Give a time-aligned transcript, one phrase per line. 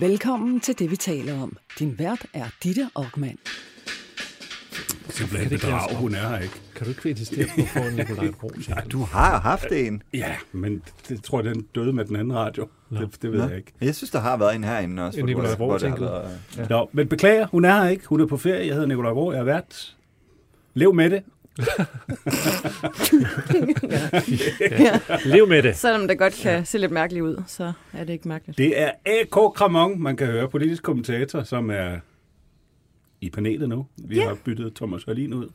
[0.00, 1.56] Velkommen til det, vi taler om.
[1.78, 3.38] Din vært er Ditte Aukmann.
[5.08, 6.60] Simpelthen bedrag, hun er her ikke.
[6.74, 8.74] Kan du ikke insistere på en Nikolaj Brosen?
[8.74, 10.02] Nej, Du har haft en.
[10.12, 12.68] Ja, men det tror jeg, den døde med den anden radio.
[12.90, 13.48] Det, det ved Nå.
[13.48, 13.72] jeg ikke.
[13.80, 15.20] Jeg synes, der har været en herinde også.
[15.20, 16.66] En Nikolaj har tænker været, ja.
[16.68, 18.06] Nå, men beklager, hun er her ikke.
[18.06, 18.66] Hun er på ferie.
[18.66, 19.32] Jeg hedder Nikolaj Vraa.
[19.32, 19.96] Jeg er vært.
[20.74, 21.22] Lev med det.
[25.24, 25.76] Lev med det.
[25.76, 28.58] Selvom det godt kan se lidt mærkeligt ud, så er det ikke mærkeligt.
[28.58, 29.54] Det er A.K.
[29.54, 30.48] Kramon, man kan høre.
[30.48, 31.96] Politisk kommentator, som er
[33.20, 33.86] i panelet nu.
[33.96, 34.28] Vi Ja.
[34.28, 35.48] har byttet Thomas Hørlin ud.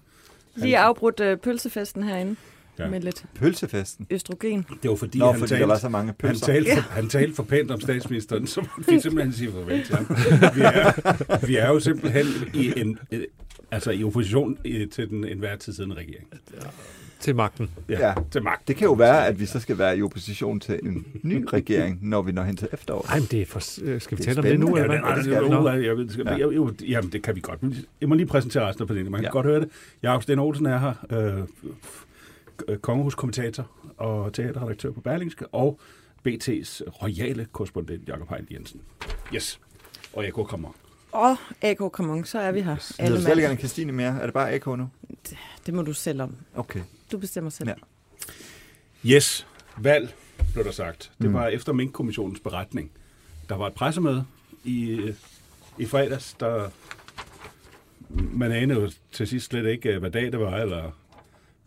[0.55, 2.35] Lige afbrudt øh, pølsefesten herinde
[2.79, 2.83] Ja.
[2.83, 2.89] ja.
[2.89, 4.07] med lidt Pølsefesten.
[4.09, 4.65] østrogen.
[4.83, 6.45] Det var fordi, Nå, han, fordi talte, der var så mange han, pølser.
[6.45, 9.95] talte for, han talte for pænt om statsministeren, så måtte vi simpelthen sige farvel til
[9.95, 10.05] ham.
[10.55, 12.99] Vi er, vi er jo simpelthen i en...
[13.71, 14.57] Altså i opposition
[14.91, 16.27] til den enhver tid siden regering.
[17.19, 17.69] Til magten.
[17.89, 18.13] Ja, Ja.
[18.31, 18.67] til magt.
[18.67, 21.99] Det kan jo være, at vi så skal være i opposition til en ny regering,
[22.01, 23.05] når vi når hen til efterår.
[23.09, 23.81] Ej, men det er for...
[23.83, 25.23] øh, Skal vi tale om det nu, eller Ja, det,
[26.11, 26.29] skal vi.
[26.29, 27.59] nej, jo, jamen, det kan vi godt.
[28.01, 29.11] Jeg må lige præsentere resten af panelet.
[29.11, 29.31] Man kan Ja.
[29.31, 29.69] godt høre det.
[30.03, 31.43] Jakob Sten Olsen er her, øh,
[32.67, 35.79] øh, kongehuskommentator og teaterredaktør på Berlingske, og
[36.27, 38.81] BT's royale korrespondent Jakob Hein Jensen.
[39.35, 39.59] Yes.
[40.13, 40.69] Og jeg kommer.
[41.11, 42.71] Og AK Kramon, så er vi her.
[42.99, 44.17] Hedder Alle du gerne Christine mere?
[44.21, 44.89] Er det bare AK nu?
[45.65, 46.35] Det må du selv om.
[46.55, 46.81] Okay.
[47.11, 47.69] Du bestemmer selv.
[47.69, 47.75] Ja.
[49.05, 50.13] Yes, valg,
[50.53, 51.11] blev der sagt.
[51.21, 51.33] Det Mm.
[51.33, 52.91] var efter Mink-kommissionens beretning.
[53.49, 54.25] Der var et pressemøde
[54.63, 54.99] i,
[55.77, 56.69] i fredags, der
[58.09, 60.91] man anede jo til sidst slet ikke, hvad dag det var, eller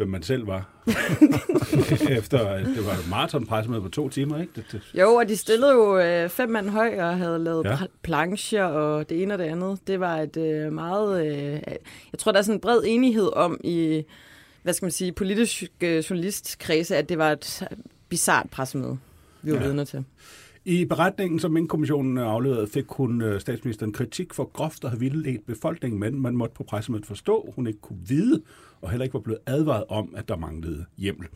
[0.03, 0.69] hvem man selv var.
[2.19, 4.53] efter, at det var et maratonpressemøde på to timer, ikke?
[4.57, 7.77] Det, det, Jo, og de stillede jo øh, fem mand høj og havde lavet Ja.
[8.03, 9.79] plancher og det ene og det andet.
[9.87, 11.27] Det var et øh, meget...
[11.27, 11.53] Øh,
[12.13, 14.03] jeg tror, der er sådan en bred enighed om i,
[14.63, 17.69] hvad skal man sige, politisk øh, journalistkredse, at det var et
[18.09, 18.99] bizart pressemøde,
[19.43, 19.65] vi var ja.
[19.65, 20.05] vidner til.
[20.65, 25.47] I beretningen, som Mink-kommissionen afleverede, fik hun øh, statsministeren kritik for groft at have vildledt
[25.47, 28.43] befolkningen, men man måtte på pressemødet forstå, hun ikke kunne vide,
[28.81, 31.27] og heller ikke var blevet advaret om, at der manglede hjemmel.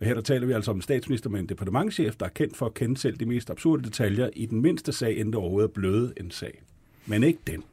[0.00, 2.56] Og her der taler vi altså om en statsminister med en departementchef, der er kendt
[2.56, 4.30] for at kende selv de mest absurde detaljer.
[4.36, 6.62] I den mindste sag endte overhovedet at bløde en sag.
[7.06, 7.64] Men ikke den.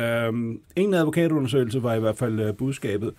[0.00, 3.14] Øhm, ingen advokatundersøgelse var i hvert fald øh, budskabet,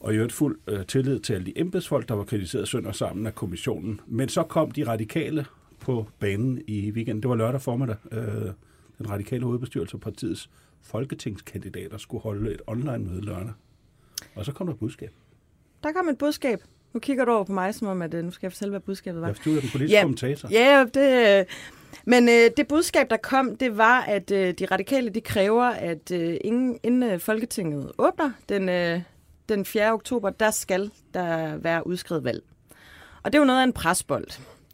[0.00, 3.26] og i øvrigt fuld øh, tillid til alle de embedsfolk, der var kritiseret sønder sammen
[3.26, 4.00] af kommissionen.
[4.06, 5.46] Men så kom de radikale
[5.86, 7.22] på banen i weekenden.
[7.22, 7.96] Det var lørdag formiddag.
[8.12, 8.18] Øh,
[8.98, 10.50] den radikale hovedbestyrelse og partiets
[10.82, 13.52] folketingskandidater skulle holde et online-møde lørdag.
[14.34, 15.10] Og så kom der et budskab.
[15.82, 16.62] Der kom et budskab.
[16.94, 18.80] Nu kigger du over på mig, som om, at øh, nu skal jeg fortælle, hvad
[18.80, 19.26] budskabet var.
[19.28, 20.02] Jeg forstod, den politiske Ja.
[20.02, 20.48] kommentator.
[20.52, 21.44] Ja, det, øh,
[22.06, 26.10] men øh, det budskab, der kom, det var, at øh, de radikale de kræver, at
[26.10, 29.00] øh, ingen, inden Folketinget åbner den, øh,
[29.48, 29.92] den 4.
[29.92, 32.42] oktober, der skal der være udskrevet valg.
[33.22, 34.26] Og det er jo noget af en presbold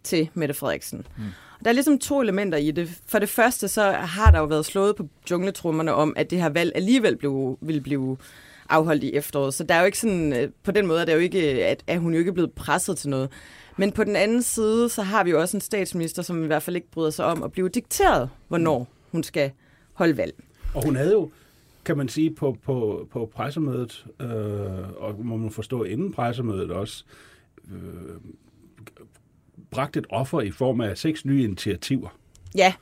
[0.05, 1.07] til Mette Frederiksen.
[1.17, 1.25] Mm.
[1.65, 3.01] Der er ligesom to elementer i det.
[3.07, 6.49] For det første, så har der jo været slået på jungletrummerne om, at det her
[6.49, 8.17] valg alligevel blev, vil blive
[8.69, 9.55] afholdt i efteråret.
[9.55, 11.85] Så der er jo ikke sådan, øh, på den måde er, det jo ikke, at,
[11.87, 13.31] at hun jo ikke blevet presset til noget.
[13.77, 16.62] Men på den anden side, så har vi jo også en statsminister, som i hvert
[16.62, 19.51] fald ikke bryder sig om at blive dikteret, hvornår hun skal
[19.93, 20.35] holde valg.
[20.75, 21.31] Og hun havde jo,
[21.85, 24.29] kan man sige, på, på, på pressemødet, øh,
[24.97, 27.05] og må man forstå inden pressemødet også,
[27.73, 28.17] øh,
[29.71, 32.09] bragt et offer i form af seks nye initiativer.
[32.55, 32.73] Ja,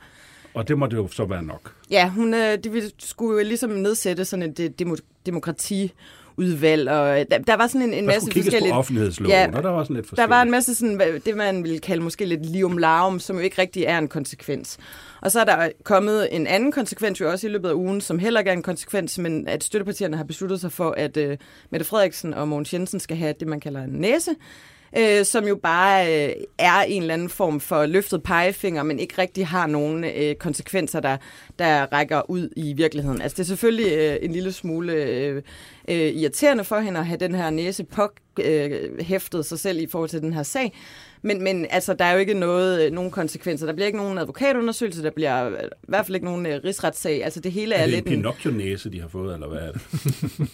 [0.55, 1.75] Og det må det jo så være nok.
[1.91, 7.21] ja hun, øh, de ville- skulle jo ligesom nedsætte sådan et øh, demo, demokratiudvalg, og
[7.21, 8.73] øh, der, der var sådan en, en Der masse forskellige...
[8.75, 11.79] offentlighedsloven, Ja, og der var sådan lidt Der var en masse sådan, det, man ville
[11.79, 14.79] kalde måske lidt lium larum, som jo ikke rigtig er en konsekvens.
[15.21, 18.19] Og så er der kommet en anden konsekvens jo også i løbet af ugen, som
[18.19, 21.31] heller ikke er en konsekvens, men at støttepartierne har besluttet sig for, at uh,
[21.71, 24.31] Mette Frederiksen og Mogens Jensen skal have det, man kalder en næse,
[24.99, 29.15] øh, som jo bare øh, er en eller anden form for løftet pegefinger, men ikke
[29.19, 31.17] rigtig har nogen øh, konsekvenser, der,
[31.59, 33.23] der rækker ud i virkeligheden.
[33.23, 35.43] Altså det er selvfølgelig øh, en lille smule øh,
[35.89, 39.87] øh, irriterende for hende at have den her næse påhæftet øh, hæftet sig selv i
[39.87, 40.73] forhold til den her sag,
[41.23, 43.67] men, men altså, der er jo ikke noget, øh, nogen konsekvenser.
[43.67, 47.25] Der bliver ikke nogen advokatundersøgelse, der bliver øh, i hvert fald ikke nogen øh, rigsretssag.
[47.25, 49.73] Altså det hele er, Er det lidt en, Pinocchio-næse, de har fået, eller hvad er
[49.73, 49.81] det?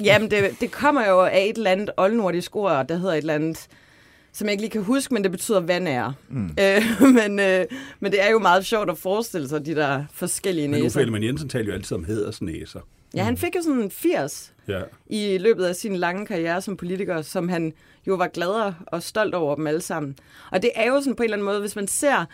[0.06, 3.34] Jamen, det, det kommer jo af et eller andet oldnordisk ord, der hedder et eller
[3.34, 3.68] andet,
[4.36, 6.14] som jeg ikke lige kan huske, men det betyder vandære.
[6.28, 6.44] Mm.
[6.60, 6.82] Øh,
[7.14, 7.64] men, øh,
[8.00, 10.86] men det er jo meget sjovt at forestille sig, de der forskellige Men næser.
[10.86, 12.80] Uffe Ellemann Jensen taler jo altid om hædersnæser.
[13.14, 14.80] Ja, han fik jo sådan 80 Ja.
[15.06, 17.72] i løbet af sin lange karriere som politiker, som han
[18.06, 20.16] jo var glad og stolt over dem alle sammen.
[20.52, 22.24] Og det er jo sådan på en eller anden måde, hvis man ser...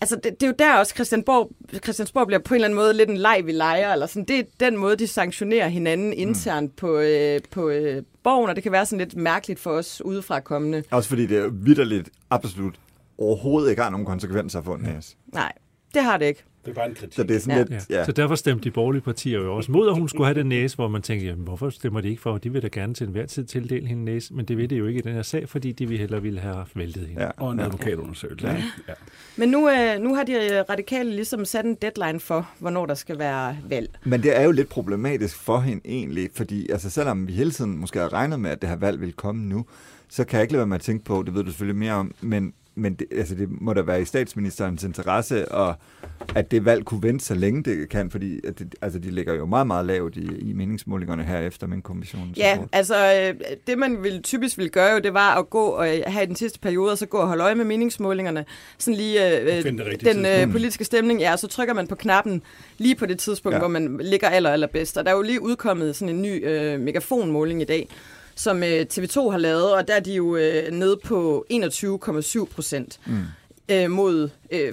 [0.00, 1.50] Altså, det, det er jo der også, Christiansborg,
[1.82, 4.24] Christiansborg bliver på en eller anden måde lidt en leg, vi leger, eller sådan.
[4.24, 8.62] Det er den måde, de sanktionerer hinanden internt på, øh, på øh, borgen, og det
[8.62, 10.82] kan være sådan lidt mærkeligt for os udefra kommende.
[10.90, 12.74] Også fordi det er vidderligt absolut
[13.18, 15.16] overhovedet ikke har nogen konsekvenser for en næse.
[15.32, 15.52] Nej,
[15.94, 16.44] det har det ikke.
[16.68, 17.12] Det var en kritik.
[17.16, 17.64] Så det er sådan Ja.
[17.76, 18.04] lidt, Ja.
[18.04, 20.76] Så derfor stemte de borgerlige partier jo også mod, at hun skulle have den næse,
[20.76, 22.38] hvor man tænkte, jamen, hvorfor stemmer de ikke for?
[22.38, 24.78] De vil da gerne til enhver tid tildele hende en næse, men det vil det
[24.78, 27.22] jo ikke i den her sag, fordi de vil hellere ville have væltet hende.
[27.22, 27.30] Ja.
[27.36, 27.64] Og en Ja.
[27.64, 28.46] advokatundersøgelse.
[28.46, 28.52] Ja.
[28.52, 28.62] Ja.
[28.88, 28.94] Ja.
[29.36, 32.94] Men nu, øh, nu har de øh, radikale ligesom sat en deadline for, hvornår der
[32.94, 33.90] skal være valg.
[34.04, 37.78] Men det er jo lidt problematisk for hende egentlig, fordi altså, selvom vi hele tiden
[37.78, 39.66] måske har regnet med, at det her valg vil komme nu,
[40.08, 41.92] så kan jeg ikke lade være med at tænke på, det ved du selvfølgelig mere
[41.92, 45.74] om, men, men det, altså, det må da være i statsministerens interesse, og
[46.34, 49.34] at det valg kunne vente så længe det kan, fordi at det, altså, de ligger
[49.34, 52.34] jo meget, meget lavt i, i meningsmålingerne her efter min kommissionen.
[52.36, 55.96] Ja, altså øh, det man ville, typisk ville gøre jo, det var at gå og
[55.96, 58.44] øh, have den sidste periode, og så gå og holde øje med meningsmålingerne.
[58.78, 59.46] Sådan lige øh,
[59.86, 62.42] rigtige den øh, politiske stemning, ja, og så trykker man på knappen
[62.78, 63.58] lige på det tidspunkt, Ja.
[63.58, 64.96] hvor man ligger aller, allerbedst.
[64.96, 67.88] Og der er jo lige udkommet sådan en ny øh, megafonmåling i dag,
[68.38, 73.00] som øh, TV2 har lavet, og der er de jo øh, nede på 21,7 procent.
[73.06, 73.18] Mm.
[73.70, 74.68] Øh, mod øh,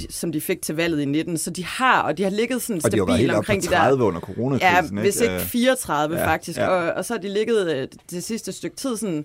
[0.00, 1.38] 25,9, som de fik til valget i 19.
[1.38, 3.34] Så de har, og de har ligget sådan Og de har været stabilt helt op
[3.34, 6.58] på omkring de der 30 under coronakrisen, Ja, hvis ikke Øh, 34 ja, ja, faktisk.
[6.58, 6.68] ja.
[6.68, 9.24] Og, og så har de ligget øh, det sidste stykke tid sådan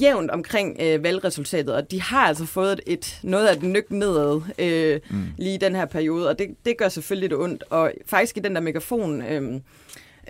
[0.00, 3.90] jævnt omkring øh, valgresultatet, og de har altså fået et, et noget af et nyk
[3.90, 5.24] nedad øh, mm.
[5.38, 7.64] lige i den her periode, og det, det gør selvfølgelig lidt ondt.
[7.70, 9.60] Og faktisk i den der megafon øh,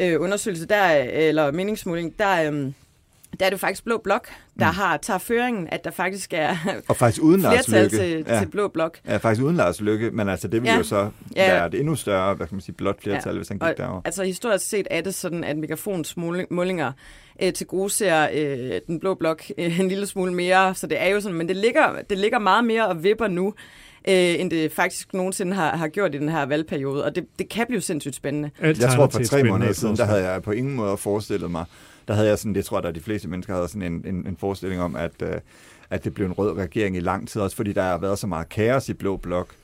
[0.00, 2.72] øh, undersøgelse, der, eller meningsmåling, der, øh,
[3.40, 4.28] der er det faktisk Blå Blok,
[4.58, 4.74] der Mm.
[4.76, 6.56] har tager føringen, at der faktisk er
[6.88, 7.96] Og faktisk uden Lars Løkke.
[7.96, 8.38] til, ja.
[8.38, 8.98] til Blå Blok.
[9.08, 10.76] Ja, faktisk uden Lars Lykke, men altså det vil Ja.
[10.76, 11.52] jo så Ja.
[11.52, 13.36] være et endnu større, hvad kan man sige, blot flertal, ja.
[13.36, 14.00] hvis han gik og, derover.
[14.04, 16.16] Altså historisk set er det sådan, at Megafons
[16.50, 16.92] målinger
[17.42, 21.02] øh, til gode ser øh, den blå blok øh, en lille smule mere, så det
[21.02, 23.54] er jo sådan, men det ligger, det ligger meget mere og vipper nu,
[24.08, 27.48] øh, end det faktisk nogensinde har, har gjort i den her valgperiode, og det, det
[27.48, 28.50] kan blive sindssygt spændende.
[28.60, 31.64] Alt Jeg tror for tre måneder siden, der havde jeg på ingen måde forestillet mig,
[32.08, 34.26] der havde jeg sådan, det tror jeg, at de fleste mennesker havde sådan en, en,
[34.26, 35.34] en forestilling om, at, øh,
[35.90, 38.26] at det blev en rød regering i lang tid, også fordi der har været så
[38.26, 39.54] meget kaos i Blå Blok.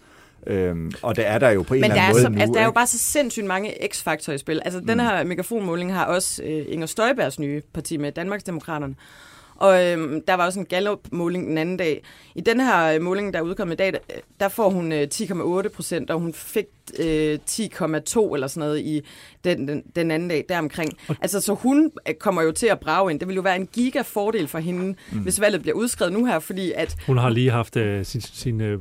[0.47, 2.39] Øhm, og det er der jo på en Men eller der er, anden så, måde
[2.39, 2.41] nu.
[2.41, 4.61] altså, der er jo bare så sindssygt mange x-faktorer i spil.
[4.65, 4.87] Altså, mm.
[4.87, 8.95] den her megafonmåling har også øh, Inger Støjbergs nye parti med, Danmarksdemokraterne.
[9.57, 12.03] Og øhm, der var også en Gallup-måling den anden dag.
[12.35, 14.93] I den her øh, måling, der er udkommet i dag, der, øh, der får hun
[14.93, 16.67] øh, 10,8 procent, og hun fik
[16.99, 19.01] øh, 10,2 eller sådan noget i
[19.45, 20.91] den, den, den anden dag deromkring.
[21.21, 23.21] Altså, så hun øh, kommer jo til at brage ind.
[23.21, 25.19] Det vil jo være en giga-fordel for hende, mm.
[25.19, 28.61] hvis valget bliver udskrevet nu her, fordi at Hun har lige haft uh, sin, sin
[28.61, 28.81] uh,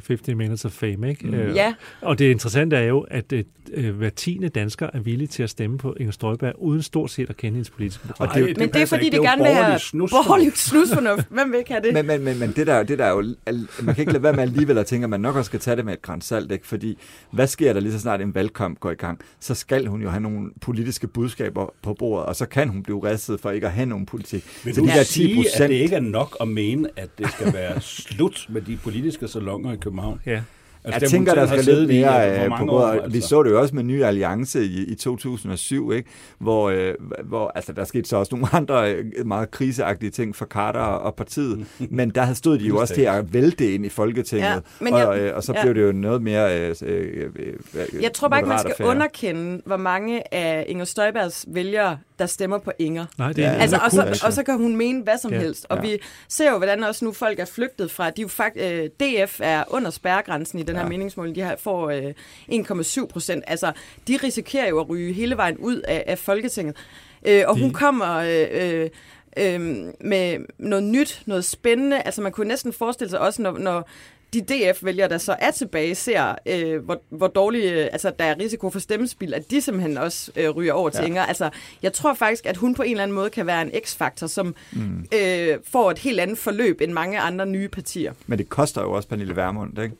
[0.00, 1.26] 15 minutes of fame, ikke?
[1.26, 1.34] Mm.
[1.34, 3.32] Øh, ja, Og det interessante er jo, at
[3.76, 7.30] uh, hver tiende dansker er villig til at stemme på Inger Støjberg, uden stort set
[7.30, 8.28] at kende hendes politiske program.
[8.28, 9.16] Og det er jo- men det er passer fordi, ikke.
[9.16, 11.26] det Det er jo gerne vil have borgerlig snusfornuft.
[11.30, 11.94] Hvem vil ikke have det?
[11.94, 13.34] Men, men, men, men det, der, det der er jo,
[13.82, 15.76] man kan ikke lade være med alligevel at tænke, at man nok også skal tage
[15.76, 16.66] det med et græns salt, ikke?
[16.66, 16.98] fordi
[17.32, 19.20] hvad sker der lige så snart en valgkamp går i gang?
[19.40, 23.04] Så skal hun jo have nogle politiske budskaber på bordet, og så kan hun blive
[23.10, 24.44] ristet for ikke at have nogen politik.
[24.64, 26.88] Vil så du de der sige, 10 at procent, det ikke er nok at mene,
[26.96, 30.20] at det skal være slut med de politiske salonger i København?
[30.26, 30.42] Ja.
[30.84, 33.00] Altså, jeg tænker, der skal lidt i, mere altså, hvor øh, på bordet.
[33.00, 36.08] år, Vi så det jo også med Ny Alliance i, i 2007, ikke?
[36.38, 36.94] Hvor, øh,
[37.24, 41.14] hvor altså, der skete så også nogle andre øh, meget kriseagtige ting for Carter og
[41.14, 44.92] partiet, men der stod de jo også til at vælte ind i Folketinget, Ja, men
[44.94, 45.62] og, jeg- øh, og så ja.
[45.62, 48.88] blev det jo noget mere øh, øh, øh, Jeg tror bare ikke, man skal affære.
[48.88, 53.06] underkende, hvor mange af Inger Støjbergs vælgere, der stemmer på Inger.
[53.18, 53.56] Nej, det er Ja.
[53.58, 54.26] Altså, og, så, altså.
[54.26, 55.38] og så kan hun mene hvad som Ja.
[55.40, 55.66] helst.
[55.68, 55.90] Og Ja.
[55.90, 55.98] vi
[56.28, 58.10] ser jo, hvordan også nu folk er flygtet fra.
[58.10, 60.88] De er jo fakt, øh, DF er under spærregrænsen i den her Ja.
[60.88, 61.34] meningsmåling.
[61.36, 62.14] De har, får øh,
[62.52, 63.44] 1,7 procent.
[63.46, 63.72] Altså,
[64.08, 66.76] de risikerer jo at ryge hele vejen ud af, af Folketinget.
[67.26, 68.16] Øh, og De- hun kommer...
[68.16, 68.90] Øh, øh,
[69.36, 69.60] øh,
[70.00, 72.02] med noget nyt, noget spændende.
[72.02, 73.88] Altså man kunne næsten forestille sig også, når, når
[74.32, 78.38] de DF-vælgere, der så er tilbage, ser, øh, hvor, hvor dårlige, øh, altså der er
[78.38, 81.06] risiko for stemmespil, at de simpelthen også øh, ryger over til ja.
[81.06, 81.22] Inger.
[81.22, 81.50] Altså,
[81.82, 84.54] jeg tror faktisk, at hun på en eller anden måde kan være en x-faktor, som
[84.72, 85.04] mm.
[85.14, 88.12] øh, får et helt andet forløb end mange andre nye partier.
[88.26, 89.94] Men det koster jo også Pernille Vermund, ikke?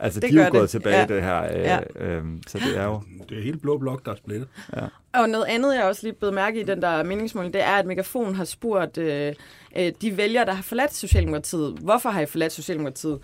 [0.00, 0.70] Altså, Det de er jo gået det.
[0.70, 1.06] tilbage Ja.
[1.06, 1.78] det her, øh, Ja.
[2.06, 3.02] øh, så det er jo...
[3.28, 4.48] Det er hele blå blok, der er splittet.
[5.12, 7.86] Og noget andet, jeg også lige blevet mærke i den der meningsmåling, det er, at
[7.86, 9.34] Megafon har spurgt øh,
[9.76, 13.18] øh, de vælgere, der har forladt Socialdemokratiet, hvorfor har I forladt Socialdemokratiet?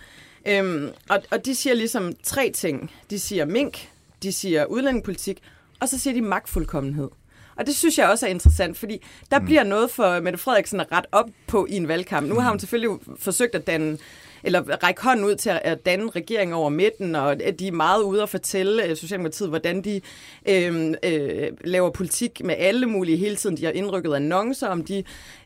[0.49, 2.91] Øhm, og, og de siger ligesom tre ting.
[3.11, 3.89] De siger mink,
[4.23, 5.39] de siger udlændingepolitik,
[5.81, 7.09] og så siger de magtfuldkommenhed.
[7.57, 9.45] Og det synes jeg også er interessant, fordi der mm.
[9.45, 12.29] bliver noget for Mette Frederiksen at rette op på i en valgkamp.
[12.29, 13.99] Nu har hun selvfølgelig forsøgt at danne
[14.45, 18.23] eller række hånden ud til at danne regering over midten, og de er meget ude
[18.23, 20.01] at fortælle øh, Socialdemokratiet, hvordan de
[20.49, 23.57] øh, øh, laver politik med alle mulige hele tiden.
[23.57, 25.03] De har indrykket annoncer om de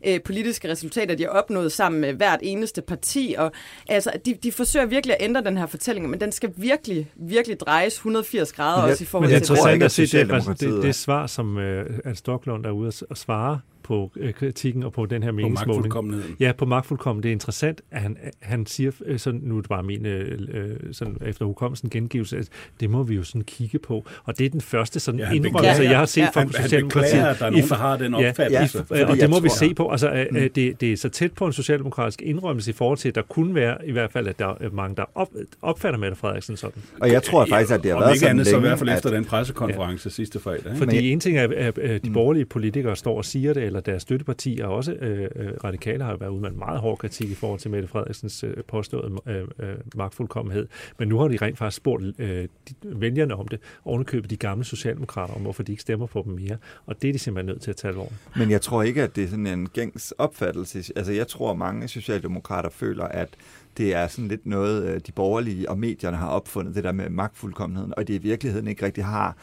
[0.06, 3.52] øh, politiske resultater, de har opnået sammen med hvert eneste parti, og
[3.88, 7.60] altså, de, de forsøger virkelig at ændre den her fortælling, men den skal virkelig, virkelig
[7.60, 9.56] drejes 180 grader Men jeg- også i forhold Men det er til...
[9.56, 11.62] tror interessant ikke, at se det, er det, er- det svar, som uh,
[12.04, 15.68] Al Stoklund er ude at svare på øh, kritikken og på den her På meningsmåling.
[15.76, 16.36] magtfuldkommenheden.
[16.40, 17.22] Ja, på magtfuldkommen.
[17.22, 20.76] Det er interessant, at han, han siger, øh, sådan, nu er det bare min, øh,
[20.92, 22.48] sådan efter hukommelsen gengivelse, at
[22.80, 24.06] det må vi jo sådan kigge på.
[24.24, 26.28] Og det er den første sådan Ja, ja, han indrømmelse, jeg har set ja.
[26.28, 27.10] fra Han, han Socialdemokratiet.
[27.12, 28.78] beklager, at der er nogen, der har den Ja, opfattelse.
[28.78, 29.90] Ja, fordi og det må vi tror- se på.
[29.90, 30.36] Altså, mm.
[30.54, 33.54] det, det er så tæt på en socialdemokratisk indrømmelse i forhold til, at der kunne
[33.54, 35.28] være i hvert fald, at der er mange, der op,
[35.62, 36.82] opfatter Mette Frederiksen sådan.
[37.00, 38.68] Og jeg tror faktisk, at det har Om været ikke sådan andet, så i længe,
[38.68, 40.58] hvert fald efter at, den pressekonference sidste fredag.
[40.66, 40.76] Ikke?
[40.78, 43.92] Fordi Men- en ting er, at at de borgerlige politikere står og siger det, eller
[43.92, 47.30] deres støttepartier også, øh, øh, radikale har jo været ude med en meget hård kritik
[47.30, 50.68] i forhold til Mette Frederiksens øh, påståede øh, øh, magtfuldkommenhed.
[50.98, 54.64] Men nu har de rent faktisk spurgt øh, de, vælgerne om det, ovenikøbet de gamle
[54.64, 56.56] socialdemokrater om, hvorfor de ikke stemmer på dem mere.
[56.86, 58.20] Og det er de simpelthen nødt til at tage alvorligt.
[58.36, 60.92] Men jeg tror ikke, at det er sådan en gængs opfattelse.
[60.96, 63.28] Altså, jeg tror, mange socialdemokrater føler, at
[63.76, 67.10] det er sådan lidt noget, øh, de borgerlige og medierne har opfundet, det der med
[67.10, 69.36] magtfuldkommenheden, og det i virkeligheden ikke rigtig har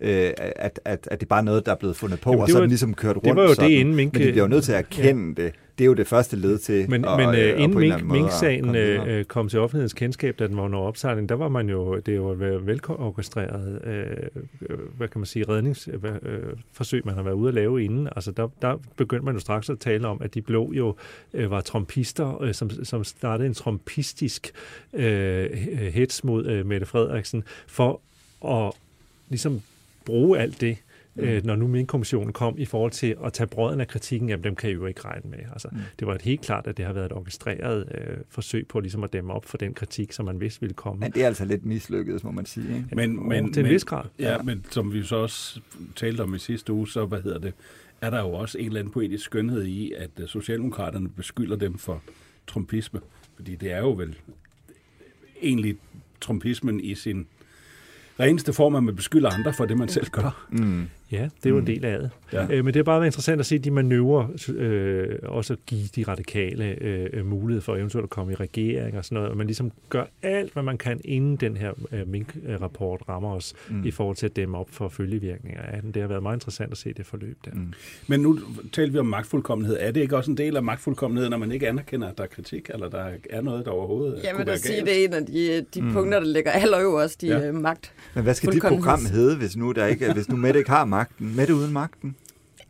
[0.00, 2.46] øh, at, at, at det er bare noget, der er blevet fundet på, Jamen, og
[2.46, 3.70] det så er den ligesom kørt rundt det var jo det, sådan.
[3.70, 5.52] inden Mink- Men de bliver jo nødt til at erkende det.
[5.78, 8.72] Det er jo det første led til Men, at, men øh, øh, inden Mink, Mink-sagen
[8.72, 9.06] videre.
[9.08, 11.98] øh, øh, kom til offentlighedens kendskab, da den var under opsejling, der var man jo,
[11.98, 17.48] det var et velorkestreret, øh, hvad kan man sige, redningsforsøg, øh, man har været ude
[17.48, 18.08] at lave inden.
[18.16, 20.96] Altså der, der begyndte man jo straks at tale om, at de blå jo
[21.34, 24.52] øh, var trompister, øh, som, som startede en trompistisk
[24.92, 25.50] øh,
[25.92, 28.00] hets mod øh, Mette Frederiksen, for
[28.48, 28.72] at
[29.28, 29.60] ligesom
[30.10, 30.76] bruge alt det,
[31.16, 34.44] øh, når nu min kommissionen kom i forhold til at tage brøden af kritikken, jamen
[34.44, 35.38] dem kan I jo ikke regne med.
[35.52, 35.78] Altså, mm.
[35.98, 39.04] Det var et helt klart, at det har været et orkestreret øh, forsøg på ligesom
[39.04, 41.00] at dæmme op for den kritik, som man vidste ville komme.
[41.00, 42.76] Men det er altså lidt mislykket, må man sige.
[42.76, 42.96] Ikke?
[42.96, 44.04] Men, men, til en men, vis grad.
[44.18, 45.60] Ja, men som vi så også
[45.96, 47.54] talte om i sidste uge, så hvad hedder det,
[48.00, 51.78] er der jo også en eller anden poetisk skønhed i, at øh, Socialdemokraterne beskylder dem
[51.78, 52.02] for
[52.46, 53.00] trumpisme.
[53.36, 54.16] Fordi det er jo vel
[55.42, 55.76] egentlig
[56.20, 57.26] trumpismen i sin
[58.20, 60.46] reneste form, at man beskylder andre for det, man selv gør.
[60.50, 60.88] Mm.
[61.12, 62.10] Ja, det er jo en del af det.
[62.32, 62.46] Ja.
[62.50, 65.86] Øh, men det har bare været interessant at se de manøvrer, øh, også at give
[65.96, 69.46] de radikale øh, mulighed for eventuelt at komme i regering og sådan noget, og man
[69.46, 73.84] ligesom gør alt, hvad man kan, inden den her øh, Mink-rapport rammer os, mm.
[73.84, 75.92] i forhold til at dæmme op for følgevirkninger af den.
[75.94, 77.50] Det har været meget interessant at se det forløb der.
[77.54, 77.72] Mm.
[78.06, 78.38] Men nu
[78.72, 79.76] taler vi om magtfuldkommenhed.
[79.80, 82.28] Er det ikke også en del af magtfuldkommenhed, når man ikke anerkender, at der er
[82.28, 84.86] kritik, eller der er noget, der overhovedet Jeg kunne vil da være sige, galt?
[84.86, 85.92] det er en af de, de mm.
[85.92, 87.38] punkter, der ligger allerøverst i Ja.
[87.38, 87.52] ja.
[87.52, 87.92] magt.
[88.14, 90.84] Men hvad skal dit program hedde, hvis nu, der ikke, hvis nu Mette ikke har
[91.00, 91.36] magten?
[91.36, 92.16] Mette uden magten?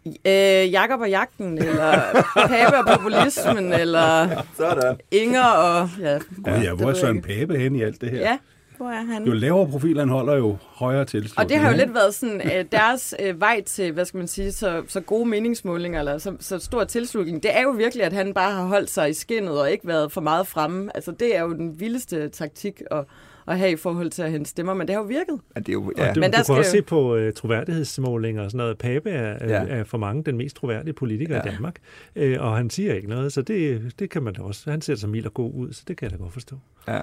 [0.07, 1.93] Øh, Jakob og jagten, eller
[2.49, 4.97] Pape og populismen, eller Sådan.
[5.11, 5.89] Inger og...
[6.01, 7.29] Ja, Gud, ja, hvor er Søren ikke.
[7.29, 8.19] Pape hen i alt det her?
[8.19, 8.39] Ja,
[8.77, 9.25] hvor er han?
[9.25, 11.39] Jo lavere profil han holder, jo højere tilslutning.
[11.39, 14.29] Og det har jo lidt været sådan øh, deres øh, vej til, hvad skal man
[14.29, 17.43] sige, så, så gode meningsmålinger, eller så, så stor tilslutning.
[17.43, 20.13] Det er jo virkelig, at han bare har holdt sig i skinnet og ikke været
[20.13, 20.91] for meget fremme.
[20.97, 23.05] Altså, det er jo den vildeste taktik at,
[23.47, 25.39] at have i forhold til at hente stemmer, men det har jo virket.
[25.57, 26.13] Ja, det er jo, Og ja.
[26.13, 28.79] du, Men der du kan også skal se på uh, troværdighedsmålinger og sådan noget.
[28.79, 29.67] Pape er, Ja.
[29.79, 31.43] er for mange den mest troværdige politiker ja.
[31.43, 31.77] I Danmark,
[32.17, 34.71] uh, og han siger ikke noget, så det, det kan man da også.
[34.71, 36.57] Han ser sig mild og god ud, så det kan jeg da godt forstå.
[36.89, 37.01] ja,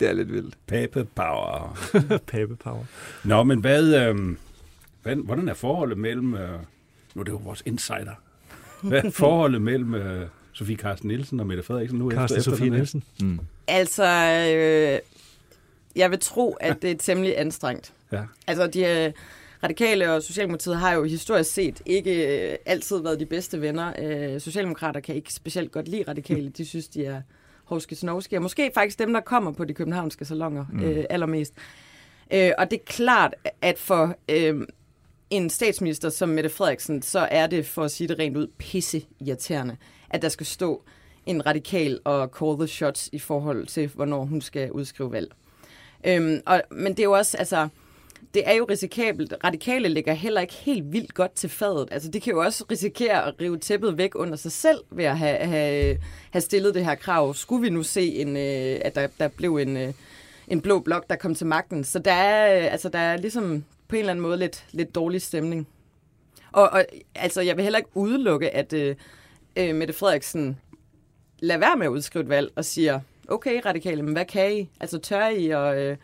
[0.00, 0.54] det er lidt vildt.
[0.66, 1.78] Pape Power.
[2.32, 2.84] Pape Power.
[3.24, 4.16] Nå, men hvad, øh,
[5.02, 6.34] hvad, hvordan er forholdet mellem...
[6.34, 6.48] Øh,
[7.14, 8.20] nu er det jo vores insider.
[8.82, 12.64] Hvad er forholdet mellem øh, Sofie Carsten Nielsen og Mette Frederiksen nu Karsten efter, Sofie
[12.64, 12.78] den her?
[12.78, 13.02] Nielsen.
[13.22, 13.38] Mm.
[13.68, 14.04] Altså,
[14.56, 14.98] øh,
[15.96, 17.92] jeg vil tro, at det er temmelig anstrengt.
[18.12, 18.22] Ja.
[18.46, 19.12] Altså, de øh,
[19.62, 23.92] radikale og Socialdemokratiet har jo historisk set ikke øh, altid været de bedste venner.
[23.98, 26.48] Øh, Socialdemokrater kan ikke specielt godt lide radikale.
[26.48, 27.22] De synes, de er
[27.64, 28.36] hovske snovske.
[28.36, 30.82] Og måske faktisk dem, der kommer på de københavnske salonger mm.
[30.82, 31.54] øh, allermest.
[32.32, 34.66] Øh, og det er klart, at for øh,
[35.30, 39.02] en statsminister som Mette Frederiksen, så er det, for at sige det rent ud, pisse
[39.20, 39.76] irriterende,
[40.10, 40.82] at der skal stå
[41.26, 45.32] en radikal og call the shots i forhold til, hvornår hun skal udskrive valg.
[46.06, 47.68] Øhm, og, men det er jo også, altså,
[48.34, 49.34] det er jo risikabelt.
[49.44, 51.88] Radikale ligger heller ikke helt vildt godt til fadet.
[51.90, 55.18] Altså, det kan jo også risikere at rive tæppet væk under sig selv ved at
[55.18, 55.98] have, have,
[56.30, 57.34] have stillet det her krav.
[57.34, 59.92] Skulle vi nu se, en, øh, at der, der blev en, øh,
[60.48, 61.84] en blå blok, der kom til magten.
[61.84, 64.94] Så der er, øh, altså, der er ligesom på en eller anden måde lidt, lidt
[64.94, 65.68] dårlig stemning.
[66.52, 68.96] Og, og altså, jeg vil heller ikke udelukke, at øh,
[69.56, 70.58] øh, Mette Frederiksen
[71.38, 73.00] lader være med at udskrive et valg og siger,
[73.30, 74.68] okay, radikale, men hvad kan I?
[74.80, 75.96] Altså, tør I at, øh,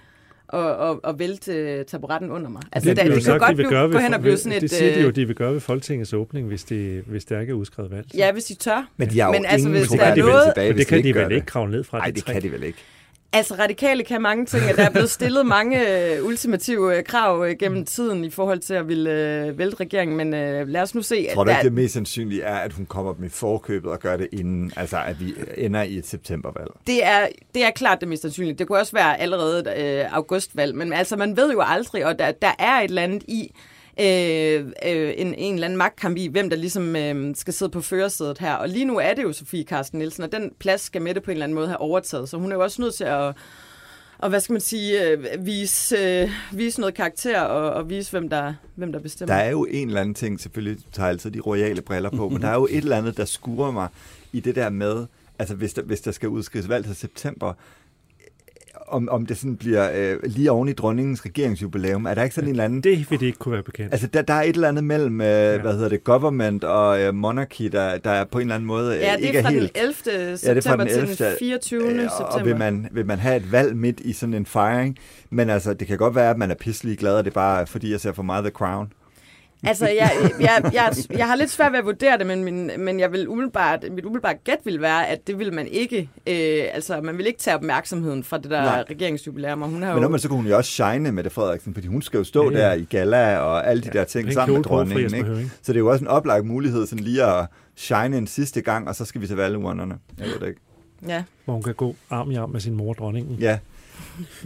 [0.49, 2.63] og, og, og vælte taburetten under mig?
[2.73, 4.15] Altså, det, det, bliver det jo kan sagt, de godt vil blive, gøre gå hen
[4.15, 4.63] og blive sådan et...
[4.63, 7.41] Det siger de jo, øh, de vil gøre ved Folketingets åbning, hvis, det, hvis der
[7.41, 8.07] ikke er udskrevet valg.
[8.17, 8.89] Ja, hvis de tør.
[8.97, 10.89] Men de har jo Men altså, ingen hvis der er noget- tilbage, Men hvis det
[10.89, 12.53] kan de de ikke vel gør ikke kravle ned fra Nej, det det kan de
[12.53, 12.79] vel ikke.
[13.37, 17.45] Altså, radikale kan mange ting, og der er blevet stillet mange øh, ultimative øh, krav
[17.45, 20.95] øh, gennem tiden i forhold til at ville øh, vælte regeringen, men øh, lad os
[20.95, 23.93] nu se, tror du der, ikke, det mest sandsynlige er, at hun kommer med forkøbet
[23.93, 26.71] og gør det inden, altså at vi ender i et septembervalg?
[26.87, 28.55] det, er, det er klart det mest sandsynlige.
[28.55, 32.19] Det kunne også være allerede et øh, augustvalg, men altså, man ved jo aldrig, og
[32.19, 33.53] der, der er et eller andet i,
[34.01, 37.81] øh, øh, en, en eller anden magtkamp i, hvem der ligesom øh, skal sidde på
[37.81, 38.55] førersædet her.
[38.55, 41.31] Og lige nu er det jo Sofie Carsten Nielsen, og den plads skal Mette på
[41.31, 42.29] en eller anden måde have overtaget.
[42.29, 43.35] Så hun er jo også nødt til at
[44.19, 48.29] og hvad skal man sige, øh, vise, øh, vise noget karakter og, og vise, hvem
[48.29, 49.35] der, hvem der bestemmer.
[49.35, 52.43] Der er jo en eller anden ting, selvfølgelig tager altid de royale briller på, men
[52.43, 53.89] der er jo et eller andet, der skurer mig
[54.33, 55.07] i det der med,
[55.39, 57.53] altså hvis der, hvis der skal udskrives valg til september,
[58.89, 62.07] om, om det sådan bliver øh, lige oven i dronningens regeringsjubilæum.
[62.07, 62.81] Er der ikke sådan en eller anden...
[62.81, 63.93] Det vil det ikke kunne være bekendt.
[63.93, 65.59] Altså, der, der er et eller andet mellem, øh, ja.
[65.59, 68.95] hvad hedder det, government og øh, monarchy, der, der er på en eller anden måde
[68.97, 69.77] øh, ja, det ikke er er helt...
[69.77, 69.95] den 11.
[69.95, 71.15] september ja, det er fra den 11.
[71.15, 71.83] til den 24.
[71.83, 72.25] Øh, september.
[72.25, 74.99] Og vil man, vil man have et valg midt i sådan en fejring?
[75.31, 77.67] Men altså, det kan godt være, at man er pisselig glad, og det er bare
[77.67, 78.93] fordi, jeg ser for meget The Crown.
[79.65, 80.11] Altså, jeg,
[80.41, 83.29] jeg, jeg, jeg har lidt svært ved at vurdere det, men, min, men jeg vil
[83.29, 87.27] umiddelbart, mit umiddelbart gæt vil være, at det vil man ikke, øh, altså man vil
[87.27, 88.85] ikke tage opmærksomheden fra det der Nej.
[88.91, 89.63] regeringsjubilæum.
[89.63, 90.09] Og hun har men jo...
[90.09, 92.51] Men så kunne hun jo også shine med det Frederiksen, fordi hun skal jo stå
[92.51, 92.65] ja, ja.
[92.65, 95.15] der i gala og alle de ja, der ting sammen med dronningen.
[95.15, 95.51] Ikke?
[95.63, 97.47] Så det er jo også en oplagt mulighed sådan lige at
[97.77, 99.99] shine en sidste gang, og så skal vi til valgurnerne.
[100.19, 100.61] Jeg ved det ikke.
[101.07, 101.23] Ja.
[101.45, 103.37] Hvor hun kan gå arm i arm med sin mor, dronningen.
[103.41, 103.59] Ja.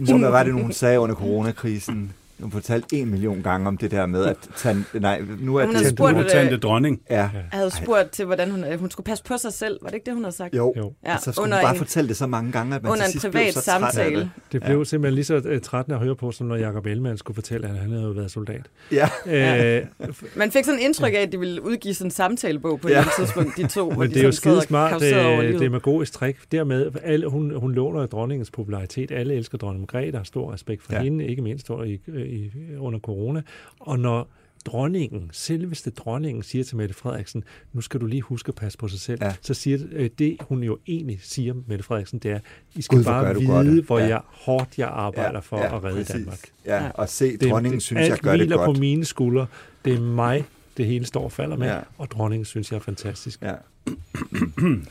[0.05, 2.13] Så hvad var det, hun sagde under coronakrisen?
[2.41, 5.75] Hun fortalt en million gange om det der med, at tan, nej, nu er hun
[5.75, 5.87] det...
[5.87, 7.01] Spurgt, nu tante dronning.
[7.09, 7.15] Ja.
[7.15, 9.79] Jeg havde spurgt til, hvordan hun, hun skulle passe på sig selv.
[9.81, 10.55] Var det ikke det, hun havde sagt?
[10.55, 10.93] Jo, jo.
[11.05, 13.11] Ja, så skulle hun bare en, fortælle det så mange gange, at man under til
[13.11, 14.19] sidst en privat blev så samtale.
[14.19, 14.29] det.
[14.51, 14.83] Det blev ja.
[14.83, 17.75] simpelthen lige så uh, trættende at høre på, som når Jacob Ellemann skulle fortælle, at
[17.75, 18.65] han havde været soldat.
[18.91, 19.09] Ja.
[19.25, 19.85] Øh,
[20.35, 23.01] man fik sådan en indtryk af, at de ville udgive sådan en samtalebog på ja.
[23.01, 23.89] et tidspunkt, de to.
[23.89, 26.37] Men de det er jo skide smart, det, demagogisk trick.
[26.51, 29.11] Dermed, alle, hun, hun låner dronningens popularitet.
[29.11, 31.01] Alle elsker dronning Margrethe, har stor respekt for ja.
[31.01, 31.99] hende, ikke mindst i,
[32.31, 33.41] i, under corona.
[33.79, 34.27] Og når
[34.65, 38.87] dronningen, selveste dronningen, siger til Mette Frederiksen, nu skal du lige huske at passe på
[38.87, 39.33] sig selv, ja.
[39.41, 42.39] så siger det, øh, det, hun jo egentlig siger, Mette Frederiksen, det er,
[42.75, 44.07] I skal Gud, bare vide, hvor ja.
[44.07, 46.15] jeg, hårdt jeg arbejder ja, for ja, at redde præcis.
[46.15, 46.39] Danmark.
[46.65, 48.65] Ja, og se, dronningen det, synes, jeg gør det godt.
[48.65, 49.47] på mine skuldre.
[49.85, 50.45] Det er mig,
[50.77, 51.79] det hele står og falder med, ja.
[51.97, 53.41] og dronningen synes jeg er fantastisk.
[53.41, 53.53] Ja.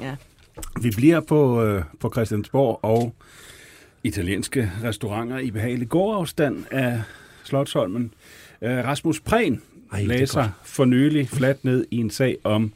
[0.06, 0.16] ja.
[0.82, 3.14] Vi bliver på, øh, på Christiansborg og
[4.04, 7.02] italienske restauranter i behagelig gårdafstand af
[7.50, 8.14] Slottholmen.
[8.60, 12.72] Uh, Rasmus Prehn Ej, læser for nylig fladt ned i en sag om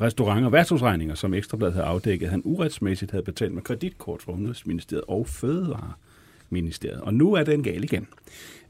[0.00, 5.04] restauranter og værtshusregninger, som Ekstrabladet havde afdækket, han uretsmæssigt havde betalt med kreditkort fra Udenrigsministeriet
[5.08, 7.00] og Fødevareministeriet.
[7.00, 8.06] Og nu er den gal igen.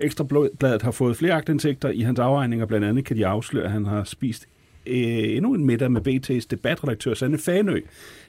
[0.01, 2.66] Ekstrabladet har fået flere agtindsigter i hans afregninger.
[2.66, 4.49] Blandt andet kan de afsløre, at han har spist
[4.90, 7.81] øh, endnu en middag med BT's debatredaktør Sanne Fanø.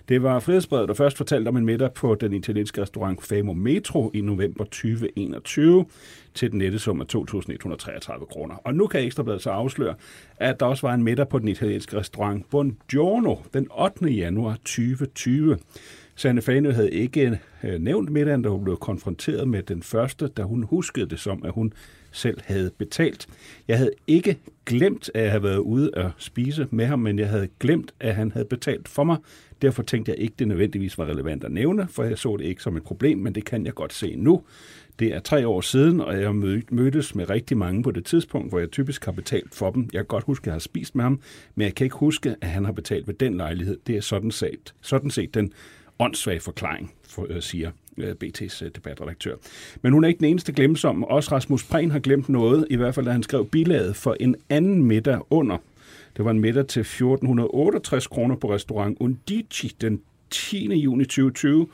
[0.09, 4.11] Det var Frihedsbrevet, der først fortalte om en middag på den italienske restaurant Famo Metro
[4.13, 5.85] i november 2021
[6.33, 8.55] til den nette sum af 2.133 kroner.
[8.55, 9.95] Og nu kan Ekstrabladet så afsløre,
[10.37, 14.09] at der også var en middag på den italienske restaurant Buongiorno den 8.
[14.09, 15.57] januar 2020.
[16.15, 20.43] Sanne Fanø havde ikke øh, nævnt middagen, da hun blev konfronteret med den første, da
[20.43, 21.73] hun huskede det som, at hun
[22.11, 23.27] selv havde betalt.
[23.67, 27.29] Jeg havde ikke glemt, at jeg havde været ude og spise med ham, men jeg
[27.29, 29.17] havde glemt, at han havde betalt for mig.
[29.61, 32.63] Derfor tænkte jeg ikke, det nødvendigvis var relevant at nævne, for jeg så det ikke
[32.63, 34.43] som et problem, men det kan jeg godt se nu.
[34.99, 36.35] Det er tre år siden, og jeg
[36.71, 39.89] mødtes med rigtig mange på det tidspunkt, hvor jeg typisk har betalt for dem.
[39.93, 41.21] Jeg kan godt huske, at jeg har spist med ham,
[41.55, 43.77] men jeg kan ikke huske, at han har betalt ved den lejlighed.
[43.87, 45.53] Det er sådan set, sådan set den
[45.99, 49.35] åndssvage forklaring, for, øh, siger Øh, BT's øh, debatredaktør.
[49.81, 51.03] Men hun er ikke den eneste glemsom.
[51.03, 54.35] Også Rasmus Prehn har glemt noget, i hvert fald da han skrev bilaget for en
[54.49, 55.57] anden middag under.
[56.17, 60.75] Det var en middag til 1468 kroner på restaurant Undici den 10.
[60.75, 61.67] juni 2020,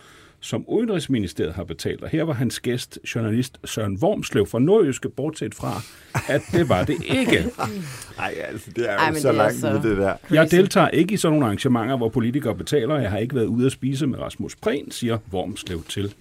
[0.47, 2.03] som Udenrigsministeriet har betalt.
[2.03, 5.81] Og her var hans gæst, journalist Søren Wormslev fra Nordjyske, bortset fra,
[6.27, 7.45] at det var det ikke.
[8.17, 9.73] Nej, altså, det er jo Ej, så langt så...
[9.73, 10.15] det der.
[10.31, 12.99] Jeg deltager ikke i sådan nogle arrangementer, hvor politikere betaler.
[12.99, 16.13] Jeg har ikke været ude at spise med Rasmus Prehn, siger Wormslev til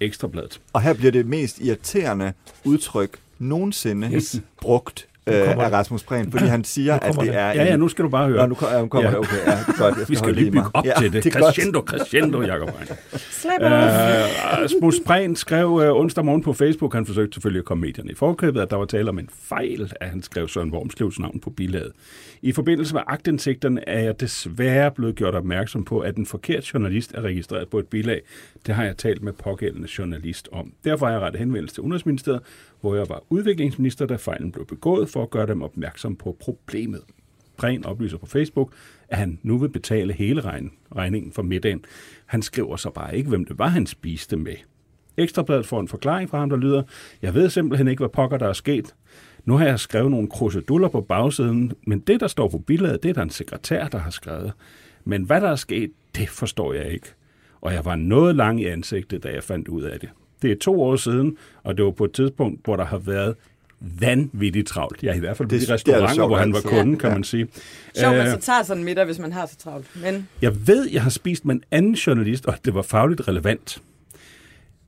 [0.00, 0.60] Ekstrabladet.
[0.72, 2.32] Og her bliver det mest irriterende
[2.64, 4.40] udtryk nogensinde yes.
[4.60, 7.48] brugt øh, af Rasmus Prehn, fordi han siger, at det er...
[7.48, 8.38] Ja, ja, nu skal du bare høre.
[8.38, 9.18] Nå, nu kommer, ja, kommer ja.
[9.18, 9.98] okay, ja, det er godt.
[9.98, 11.24] Jeg Vi skal lige bygge op ja, til det.
[11.24, 12.70] det crescendo, crescendo, Jacob
[13.16, 13.68] Slap uh,
[14.62, 18.14] Rasmus Prehn skrev uh, onsdag morgen på Facebook, han forsøgte selvfølgelig at komme medierne i
[18.14, 21.50] forkøbet, at der var tale om en fejl, at han skrev Søren Wormslevs navn på
[21.50, 21.92] bilaget.
[22.42, 27.14] I forbindelse med agtindsigterne er jeg desværre blevet gjort opmærksom på, at en forkert journalist
[27.14, 28.20] er registreret på et bilag.
[28.66, 30.72] Det har jeg talt med pågældende journalist om.
[30.84, 32.42] Derfor har jeg rettet henvendelse til Udenrigsministeriet,
[32.84, 37.00] hvor jeg var udviklingsminister, da fejlen blev begået, for at gøre dem opmærksom på problemet.
[37.56, 38.72] Prehn oplyser på Facebook,
[39.08, 40.42] at han nu vil betale hele
[40.96, 41.84] regningen for middagen.
[42.26, 44.54] Han skriver så bare ikke, hvem det var, han spiste med.
[45.16, 46.82] Ekstrabladet får en forklaring fra ham, der lyder,
[47.22, 48.94] jeg ved simpelthen ikke, hvad pokker der er sket.
[49.44, 53.08] Nu har jeg skrevet nogle kruseduller på bagsiden, men det, der står på billedet, det
[53.08, 54.52] er der en sekretær, der har skrevet.
[55.04, 57.06] Men hvad der er sket, det forstår jeg ikke.
[57.60, 60.08] Og jeg var noget lang i ansigtet, da jeg fandt ud af det.
[60.44, 63.34] Det er to år siden, og det var på et tidspunkt, hvor der har været
[63.80, 65.02] vanvittigt travlt.
[65.02, 66.70] Ja, i hvert fald på Det- de det er restauranter, sjovt hvor han var altid.
[66.70, 67.14] kunde, kan Ja.
[67.14, 67.48] man sige.
[68.00, 69.86] Sjovt, man Øh, så tager sådan en middag, hvis man har så travlt.
[70.02, 73.82] Men Jeg ved, jeg har spist med en anden journalist, og det var fagligt relevant.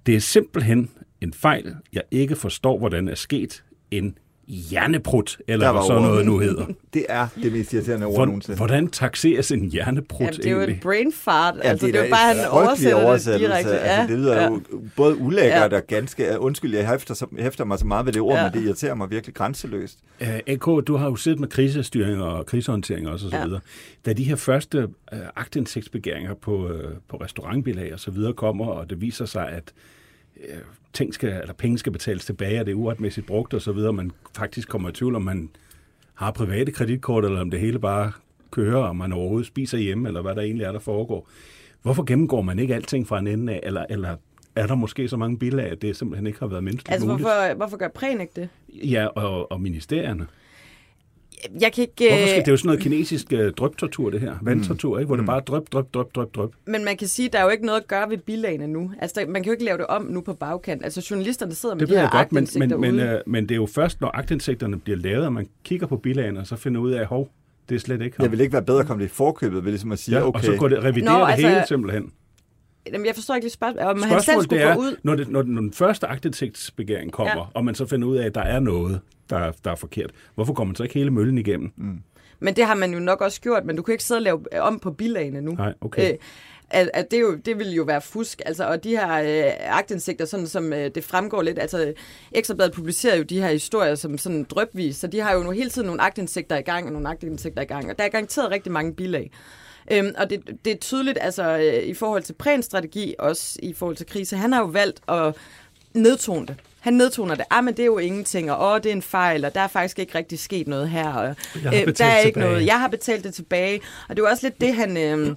[0.07, 0.91] Det er simpelthen
[1.21, 3.63] en fejl, jeg ikke forstår, hvordan er sket.
[3.91, 6.67] En hjerneprut, eller hvad sådan noget nu hedder.
[6.95, 8.57] Det er det mest irriterende ord Hvor, nogensinde.
[8.57, 11.55] hvordan taxeres en hjerneprut ja, det er jo et brain fart.
[11.57, 13.47] Ja, altså, det, da er jo bare, en han oversætter det oversættelse.
[13.49, 13.79] direkte.
[13.79, 14.45] Altså, det lyder ja.
[14.49, 14.61] jo
[14.97, 15.77] både ulækkert Ja.
[15.77, 18.43] og ganske undskyld, jeg hæfter, hæfter mig så meget ved det ord, Ja.
[18.43, 19.99] men det irriterer mig virkelig grænseløst.
[20.21, 23.45] Uh, AK, du har jo siddet med krisestyring og krisehåndtering også, og så Ja.
[23.45, 23.61] videre.
[24.07, 24.83] Da de her første
[25.13, 26.71] uh, aktindsigtsbegæringer på, uh,
[27.09, 29.73] på restaurantbilag og så videre kommer, og det viser sig, at
[30.37, 30.59] uh,
[30.93, 33.93] ting skal, eller penge skal betales tilbage, og det er uretmæssigt brugt og så videre,
[33.93, 35.51] man faktisk kommer i tvivl, om man
[36.15, 38.13] har private kreditkort, eller om det hele bare
[38.51, 41.29] kører, og man overhovedet spiser hjemme, eller hvad der egentlig er, der foregår.
[41.83, 44.17] Hvorfor gennemgår man ikke alting fra en ende af, eller, eller
[44.57, 47.29] er der måske så mange bilag, at det simpelthen ikke har været menneskeligt Altså, muligt?
[47.29, 48.49] hvorfor, hvorfor gør Præn ikke det?
[48.69, 50.27] Ja, og, og ministerierne.
[51.61, 52.09] Jeg kan ikke...
[52.09, 54.35] Hvorfor skal, øh, det er jo sådan noget kinesisk uh, drøbtortur, det her.
[54.43, 55.07] Vandtortur, ikke?
[55.07, 56.51] hvor det bare er drøb, drøb, drøb, drøb, drøb.
[56.67, 58.91] Men man kan sige, at der er jo ikke noget at gøre ved bilagene nu.
[59.01, 60.85] Altså, der, man kan jo ikke lave det om nu på bagkant.
[60.85, 63.57] Altså, journalisterne sidder med Det de her godt, men, men, men, uh, men det er
[63.57, 66.91] jo først, når aktindsigterne bliver lavet, at man kigger på bilagene, og så finder ud
[66.91, 67.29] af, hov,
[67.69, 68.25] det er slet ikke ham.
[68.25, 70.27] Jeg vil ikke være bedre at komme det i forkøbet, ved ligesom at sige, ja,
[70.27, 72.13] okay, Og så går det revidere Nå, det altså- hele simpelthen.
[72.93, 73.89] Jamen, jeg forstår ikke lige spørgsmålet.
[73.89, 74.97] Om han selv Spørgsmålet skulle det er, gå ud...
[75.03, 77.43] når, det, når, den- når den første aktindsigtsbegæring kommer, ja.
[77.55, 80.53] og man så finder ud af, at der er noget, der, der er forkert, hvorfor
[80.53, 81.73] går man så ikke hele møllen igennem?
[81.77, 82.03] Mm.
[82.41, 84.41] Men det har man jo nok også gjort, men du kan ikke sidde og lave
[84.53, 85.53] øh, om på bilagene nu.
[85.53, 86.13] Nej, okay.
[86.13, 86.19] Øh,
[86.71, 88.43] at, at det, er jo, det vil jo være fusk.
[88.47, 89.13] Altså, og de her
[89.47, 91.93] øh, aktindsigter, sådan som øh, det fremgår lidt, altså
[92.33, 95.71] Ekstrabladet publicerer jo de her historier som sådan drøbvis, så de har jo nu hele
[95.71, 98.73] tiden nogle aktindsigter i gang, og nogle aktindsigter i gang, og der er garanteret rigtig
[98.73, 99.31] mange bilag.
[99.93, 103.97] Øhm, og det, det er tydeligt, altså øh, i forhold til prænstrategi, også i forhold
[103.97, 105.35] til krise, han har jo valgt at
[105.95, 106.57] nedtone det.
[106.87, 107.45] Han nedtoner det.
[107.51, 109.67] Ah, men det er jo ingenting, og åh, det er en fejl, og der er
[109.67, 111.13] faktisk ikke rigtig sket noget her.
[111.13, 112.33] Og, øh, der er ikke tilbage.
[112.33, 112.67] noget.
[112.67, 113.81] Jeg har betalt det tilbage.
[114.09, 115.37] Og det er jo også lidt det, han, øh,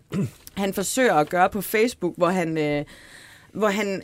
[0.57, 2.85] han forsøger at gøre på Facebook, hvor han, øh,
[3.53, 4.03] hvor han,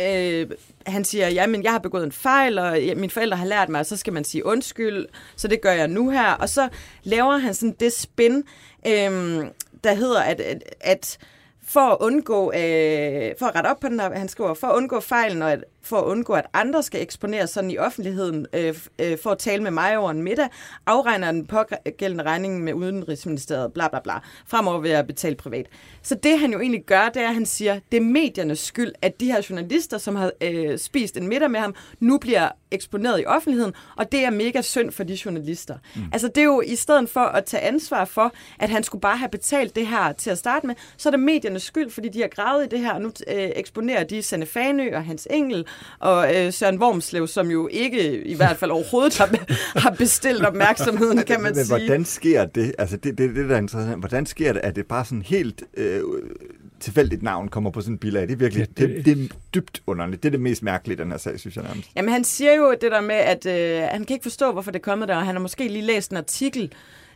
[0.00, 0.50] øh,
[0.86, 3.80] han siger, ja, men jeg har begået en fejl, og mine forældre har lært mig,
[3.80, 5.06] at så skal man sige undskyld,
[5.36, 6.32] så det gør jeg nu her.
[6.32, 6.68] Og så
[7.02, 8.44] laver han sådan det spin,
[8.86, 9.44] øh,
[9.84, 11.18] der hedder, at, at, at
[11.68, 14.76] for at undgå, øh, for at rette op på den her, han skriver, for at
[14.76, 18.74] undgå fejlen, og at, for at undgå, at andre skal eksponeres sådan i offentligheden, øh,
[18.98, 20.48] øh, for at tale med mig over en middag,
[20.86, 24.14] afregner den pågældende regning med Udenrigsministeriet, bla bla bla.
[24.46, 25.66] Fremover vil jeg betale privat.
[26.02, 28.92] Så det han jo egentlig gør, det er, at han siger, det er mediernes skyld,
[29.02, 33.20] at de her journalister, som har øh, spist en middag med ham, nu bliver eksponeret
[33.20, 35.78] i offentligheden, og det er mega synd for de journalister.
[35.96, 36.02] Mm.
[36.12, 39.16] Altså det er jo i stedet for at tage ansvar for, at han skulle bare
[39.16, 41.20] have betalt det her til at starte med, så er det
[41.56, 44.46] mediernes skyld, fordi de har gravet i det her, og nu øh, eksponerer de Sanne
[44.46, 45.64] Fanø og Hans Engel
[45.98, 49.28] og øh, Søren Wormslev, som jo ikke i hvert fald overhovedet har,
[49.80, 51.78] har bestilt opmærksomheden, kan man men sige.
[51.78, 52.74] hvordan sker det?
[52.78, 53.98] Altså, det, det, det der er interessant.
[54.00, 56.00] Hvordan sker det, at det bare sådan helt øh,
[56.80, 58.22] tilfældigt navn kommer på sådan en bilag?
[58.22, 60.22] Det er virkelig, Ja, det, det- det, er dybt underligt.
[60.22, 61.88] Det er det mest mærkelige den her sag, synes jeg nærmest.
[61.96, 64.78] Jamen, han siger jo det der med, at øh, han kan ikke forstå, hvorfor det
[64.78, 66.72] er kommet der, og han har måske lige læst en artikel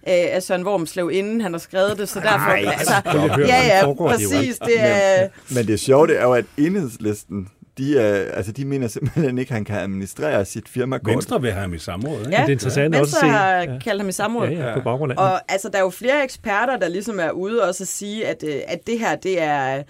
[0.09, 2.51] øh, af Søren Wormslev, inden han har skrevet det, så derfor...
[2.51, 3.39] Ej, altså, stop.
[3.39, 5.29] ja, ja, det præcis, det er...
[5.55, 9.55] Men det sjove er jo, at enhedslisten, de, er, altså, de mener simpelthen ikke, at
[9.55, 11.13] han kan administrere sit firmakort.
[11.13, 12.31] Venstre vil have ham i samråd, ikke?
[12.31, 13.71] Ja, det er interessant også Venstre at se.
[13.71, 14.49] har kaldt ham i samråd.
[14.49, 17.31] Ja, ja, på baggrund af Og altså, der er jo flere eksperter, der ligesom er
[17.31, 19.83] ude også at sige, at, øh, at det her, det er...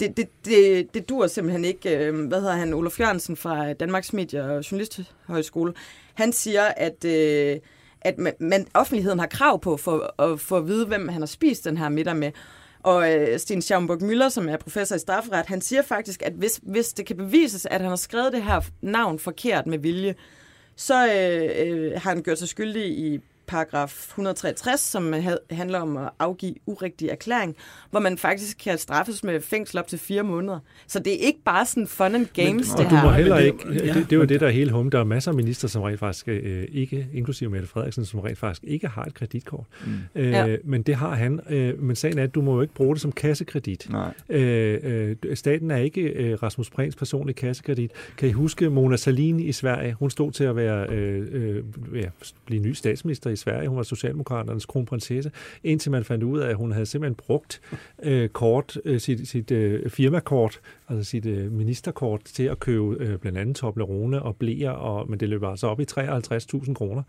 [0.00, 1.96] Det, det, det, det dur simpelthen ikke.
[1.96, 2.74] øh, Hvad hedder han?
[2.74, 5.72] Olof Jørgensen fra Danmarks Medie- og Journalisthøjskole.
[6.14, 7.56] Han siger, at, øh,
[8.02, 11.26] at man, man, offentligheden har krav på for at få at vide, hvem han har
[11.26, 12.32] spist den her middag med.
[12.82, 16.60] Og øh, Sten Schaumburg Müller, som er professor i strafferet, han siger faktisk, at hvis,
[16.62, 20.14] hvis det kan bevises, at han har skrevet det her navn forkert med vilje,
[20.76, 25.96] så øh, øh, har han gjort sig skyldig i paragraf 163, som ha- handler om
[25.96, 27.56] at afgive urigtig erklæring,
[27.90, 30.58] hvor man faktisk kan straffes med fængsel op til fire måneder.
[30.86, 33.04] Så det er ikke bare sådan fun and games, Men- det Og du her.
[33.04, 34.90] må heller ikke, det, det, det er jo det, der er hele hum.
[34.90, 38.38] Der er masser af minister, som rent faktisk øh, ikke, inklusive Mette Frederiksen, som rent
[38.38, 39.64] faktisk ikke har et kreditkort.
[39.86, 39.92] Mm.
[40.14, 40.56] Øh, Ja.
[40.64, 41.40] Men det har han.
[41.50, 43.86] Øh, men sagen er, at du må jo ikke bruge det som kassekredit.
[43.90, 44.12] Nej.
[44.28, 47.90] Øh, øh, staten er ikke øh, Rasmus Prehns personlige kassekredit.
[48.18, 49.92] Kan I huske Mona Salini i Sverige?
[49.98, 52.08] Hun stod til at være øh, øh, ja,
[52.46, 53.68] blive ny statsminister i i Sverige.
[53.68, 55.30] Hun var Socialdemokraternes kronprinsesse,
[55.64, 57.60] indtil man fandt ud af, at hun havde simpelthen brugt
[58.02, 63.18] øh, kort, øh, sit, sit øh, firmakort, altså sit øh, ministerkort, til at købe øh,
[63.18, 67.02] blandt andet Toblerone og blæer, og, men det løb altså op i 53.000 kroner.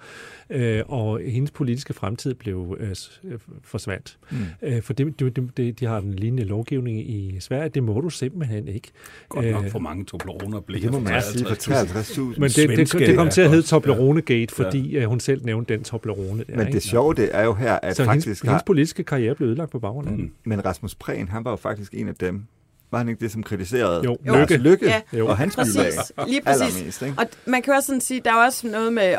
[0.49, 4.17] Øh, og hendes politiske fremtid blev øh, øh, forsvandt.
[4.31, 4.37] Mm.
[4.61, 7.69] Øh, for det, det, det, de har den lignende lovgivning i Sverige.
[7.69, 8.91] Det må du simpelthen ikke.
[9.29, 10.81] Godt nok for mange Toblerone og blæer.
[10.81, 12.39] Det må man sige for 53.000.
[12.39, 15.05] Men det, det, det, det kom til at hedde Toblerone-gate, fordi ja.
[15.05, 16.16] hun selv nævnte den Toblerone.
[16.17, 18.49] Der, men det sjove det er jo her, at Så faktisk hendes, har...
[18.49, 20.31] hendes politiske karriere blev ødelagt på baggrund af mm.
[20.45, 22.43] Men Rasmus Prehn, han var jo faktisk en af dem,
[22.91, 24.17] var han ikke det, som kritiserede jo.
[24.25, 25.23] Lars Lykke, Lykke Ja.
[25.23, 26.61] og hans Præcis, bilag lige præcis.
[26.61, 27.01] allermest?
[27.01, 27.15] Ikke?
[27.17, 29.15] Og man kan også sådan sige, der er også noget med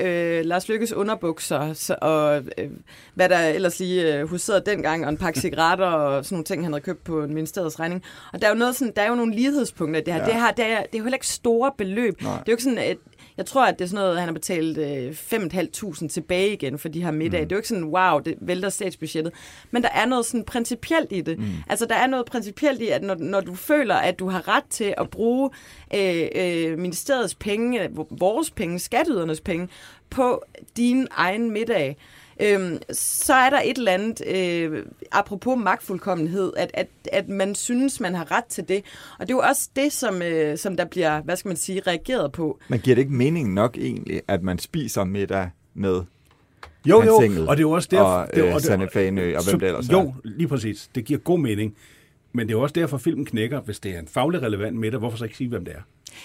[0.00, 2.70] øh, øh, Lars Lykkes underbukser, og øh,
[3.14, 6.64] hvad der ellers lige øh, huserede dengang, og en pakke cigaretter og sådan nogle ting,
[6.64, 8.02] han havde købt på en ministeriets regning.
[8.32, 10.20] Og der er jo, noget sådan, der er jo nogle lighedspunkter i det her.
[10.20, 10.26] Ja.
[10.26, 12.22] Det, her det, er, det er jo heller ikke store beløb.
[12.22, 12.30] Nej.
[12.32, 12.96] Det er jo ikke sådan, at
[13.36, 16.88] jeg tror, at det er sådan noget, han har betalt øh, 5.500 tilbage igen for
[16.88, 17.42] de her middage.
[17.42, 17.48] Mm.
[17.48, 19.32] Det er jo ikke sådan, wow, det vælter statsbudgettet.
[19.70, 21.38] Men der er noget sådan principielt i det.
[21.38, 21.44] Mm.
[21.68, 24.64] Altså, der er noget principielt i, at når, når du føler, at du har ret
[24.70, 25.50] til at bruge
[25.94, 29.68] øh, øh, ministeriets penge, vores penge, skatteydernes penge,
[30.10, 30.42] på
[30.76, 31.96] din egen middag,
[32.44, 38.00] øhm, så er der et eller andet, øh, apropos magtfuldkommenhed, at, at, at man synes,
[38.00, 38.84] man har ret til det.
[39.18, 41.82] Og det er jo også det, som, øh, som der bliver, hvad skal man sige,
[41.86, 42.58] reageret på.
[42.68, 46.02] Men giver det ikke mening nok egentlig, at man spiser middag med
[46.86, 48.04] Jo, jo, Engel og det er jo også derfor...
[48.04, 49.92] og, det er øh, og det- Sanne Fanø og hvem det ellers er?
[49.92, 50.90] Jo, lige præcis.
[50.94, 51.76] Det giver god mening.
[52.32, 54.98] Men det er jo også derfor, filmen knækker, hvis det er en faglig relevant middag.
[54.98, 55.80] Hvorfor så ikke sige, hvem det er?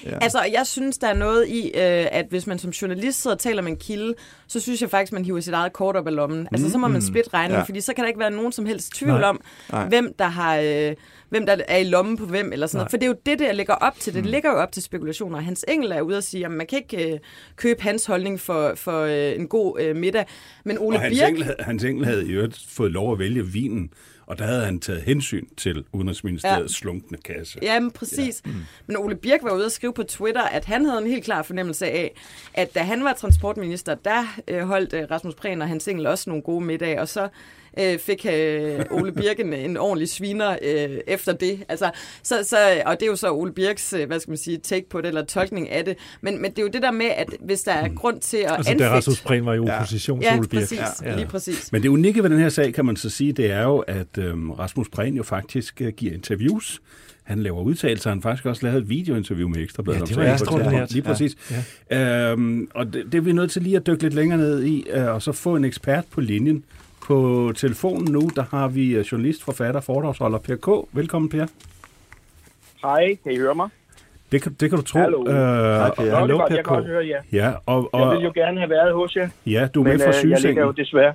[0.06, 0.18] Ja.
[0.22, 1.72] Altså, jeg synes, der er noget i, øh,
[2.12, 4.14] at hvis man som journalist sidder og taler med en kilde,
[4.48, 6.48] så synes jeg faktisk, man hiver sit eget kort op af lommen.
[6.52, 7.64] Altså, så må man splitte regningen, Ja.
[7.64, 9.30] fordi så kan der ikke være nogen som helst tvivl Nej.
[9.30, 9.88] om, Nej.
[9.88, 10.58] hvem der har...
[10.58, 10.96] Øh,
[11.30, 12.82] hvem der er i lommen på hvem, eller sådan Nej.
[12.82, 12.92] noget.
[12.92, 14.14] For det er jo det, der ligger op til.
[14.14, 15.40] Det ligger jo op til spekulationer.
[15.40, 17.20] Hans Engel er ude og sige, at man kan ikke øh,
[17.56, 20.26] købe hans holdning for, for øh, en god øh, middag.
[20.66, 21.30] Men Ole Og Hans Birk...
[21.30, 23.90] Engel, havde- Hans Engel havde i øvrigt fået lov at vælge vinen,
[24.28, 26.80] og der havde han taget hensyn til Udenrigsministeriets ja.
[26.80, 27.60] slunkne kasse.
[27.62, 28.42] Ja, men præcis.
[28.46, 28.52] Ja.
[28.52, 28.58] Mm.
[28.88, 31.42] Men Ole Birk var ude og skrive på Twitter, at han havde en helt klar
[31.42, 32.16] fornemmelse af,
[32.54, 36.30] at da han var transportminister, der øh, holdt øh, Rasmus Prehn og hans engel også
[36.30, 37.30] nogle gode middage, og så
[37.82, 41.60] øh, fik øh, Ole Birk en, en ordentlig sviner øh, efter det.
[41.70, 41.92] Altså,
[42.24, 44.90] så, så, og det er jo så Ole Birks, øh, hvad skal man sige, take
[44.90, 45.96] på det, eller tolkning af det.
[46.22, 48.52] Men, men det er jo det der med, at hvis der er grund til at
[48.58, 48.90] Altså, anfægte...
[48.90, 50.62] Rasmus Prehn var i opposition til Ja, Ole Birk.
[50.62, 50.80] præcis.
[51.06, 51.16] Ja.
[51.16, 51.72] Lige præcis.
[51.72, 54.18] Men det unikke ved den her sag, kan man så sige, det er jo, at
[54.18, 56.82] øhm, Rasmus Prehn jo faktisk øh, giver interviews.
[57.24, 60.00] Han laver udtalelser, han har faktisk også lavet et videointerview med Ekstrabladet.
[60.02, 60.92] Ja, det var ekstraordinært.
[60.92, 61.36] Lige præcis.
[61.92, 62.32] Ja.
[62.32, 64.86] Øhm, og det, det er vi nødt til lige at dykke lidt længere ned i,
[64.90, 66.64] øh, og så få en ekspert på linjen.
[67.08, 70.68] På telefonen nu, der har vi øh, journalist, forfatter, foredragsholder Per K.
[70.98, 71.46] Velkommen, Per.
[72.84, 73.70] Hej, kan I høre mig?
[74.32, 75.00] Det kan, det kan du tro.
[75.00, 75.28] Hallo.
[75.28, 76.04] Øh, Hej, Per.
[76.04, 76.88] Nå, det hallo, er godt, Per jeg kan godt K.
[76.88, 77.22] høre jer.
[77.32, 79.92] Ja, og, Jeg og, ville jo gerne have været hos jer, ja, du er med
[79.92, 80.64] men fra øh, jeg ligger sygesengen.
[80.66, 81.14] jo desværre.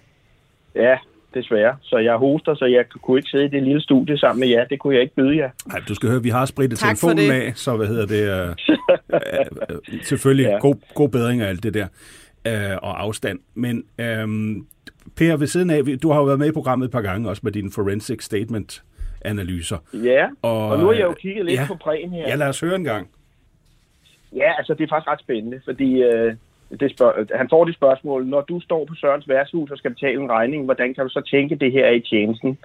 [0.75, 0.97] Ja,
[1.35, 1.77] desværre.
[1.83, 4.65] Så jeg hoster, så jeg kunne ikke sidde i det lille studie sammen med jer.
[4.65, 5.51] Det kunne jeg ikke byde jer.
[5.67, 8.23] Nej, du skal høre, vi har spritet Tak telefonen af, så hvad hedder det?
[8.31, 8.49] Øh,
[9.71, 10.47] øh, øh, selvfølgelig.
[10.47, 10.59] Ja.
[10.59, 11.87] god, god bedring af alt det der
[12.47, 13.39] øh, og afstand.
[13.55, 14.57] Men øh,
[15.17, 17.41] Per, ved siden af, du har jo været med i programmet et par gange, også
[17.45, 18.83] med dine forensic statement
[19.25, 19.79] analyser.
[19.93, 21.67] Ja, Og, og, nu har jeg jo øh, kigget lidt ja.
[21.69, 22.29] på prægen her.
[22.29, 23.11] Ja, lad os høre en gang.
[24.37, 26.35] Ja, altså det er faktisk ret spændende, fordi øh,
[26.81, 30.23] det spørg- han får det spørgsmål, når du står på Sørens værtshus og skal betale
[30.23, 32.59] en regning, hvordan kan du så tænke det her er i tjenesten?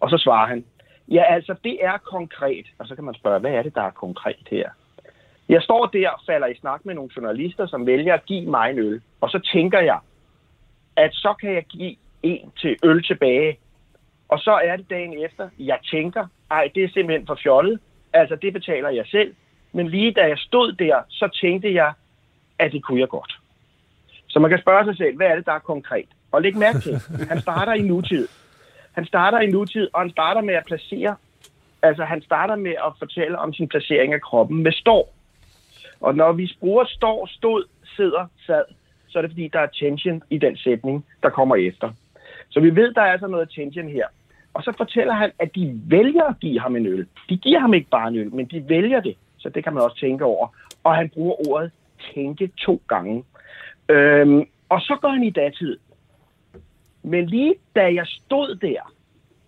[0.00, 0.64] Og så svarer han,
[1.08, 2.66] ja altså det er konkret.
[2.78, 4.68] Og så kan man spørge, hvad er det, der er konkret her?
[5.50, 8.70] Jeg står der og falder i snak med nogle journalister, som vælger at give mig
[8.70, 9.00] en øl.
[9.20, 9.98] Og så tænker jeg,
[10.96, 13.58] at så kan jeg give en til øl tilbage.
[14.28, 17.80] Og så er det dagen efter, jeg tænker, ej, det er simpelthen for fjollet.
[18.12, 19.34] Altså, det betaler jeg selv.
[19.72, 21.92] Men lige da jeg stod der, så tænkte jeg,
[22.58, 23.40] at det kunne jeg godt.
[24.28, 26.08] Så man kan spørge sig selv, hvad er det, der er konkret?
[26.32, 28.28] Og læg mærke til, han starter i nutid.
[28.92, 31.16] Han starter i nutid, og han starter med at placere,
[31.82, 35.19] altså han starter med at fortælle om sin placering af kroppen med står.
[36.00, 37.64] Og når vi bruger står, stod,
[37.96, 38.64] sidder, sad,
[39.08, 41.92] så er det fordi, der er tension i den sætning, der kommer efter.
[42.48, 44.06] Så vi ved, der er altså noget tension her.
[44.54, 47.06] Og så fortæller han, at de vælger at give ham en øl.
[47.28, 49.16] De giver ham ikke bare en øl, men de vælger det.
[49.38, 50.48] Så det kan man også tænke over.
[50.84, 51.70] Og han bruger ordet
[52.14, 53.24] tænke to gange.
[53.88, 55.78] Øhm, og så går han i datid.
[57.02, 58.92] Men lige da jeg stod der,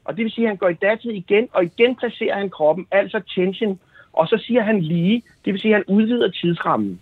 [0.05, 2.87] og det vil sige, at han går i datid igen, og igen placerer han kroppen,
[2.91, 3.81] altså tension,
[4.13, 7.01] og så siger han lige, det vil sige, at han udvider tidsrammen.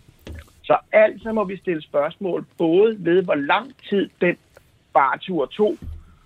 [0.63, 4.37] Så altså må vi stille spørgsmål, både ved hvor lang tid den
[4.93, 5.77] bartur tog,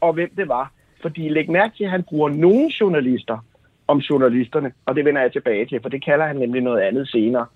[0.00, 0.72] og hvem det var.
[1.02, 3.38] Fordi læg mærke til, at han bruger nogle journalister
[3.86, 7.08] om journalisterne, og det vender jeg tilbage til, for det kalder han nemlig noget andet
[7.08, 7.46] senere.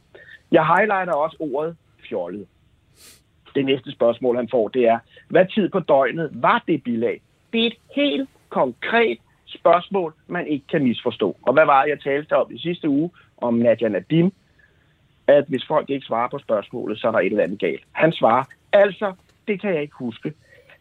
[0.52, 1.76] Jeg highlighter også ordet
[2.08, 2.46] fjollet.
[3.54, 7.20] Det næste spørgsmål, han får, det er, hvad tid på døgnet var det bilag?
[7.52, 11.36] Det er et helt konkret spørgsmål, man ikke kan misforstå.
[11.42, 14.32] Og hvad var det, jeg talte om i sidste uge om Nadia Nadim?
[15.26, 17.82] At hvis folk ikke svarer på spørgsmålet, så er der et eller andet galt.
[17.92, 19.12] Han svarer, altså,
[19.48, 20.32] det kan jeg ikke huske.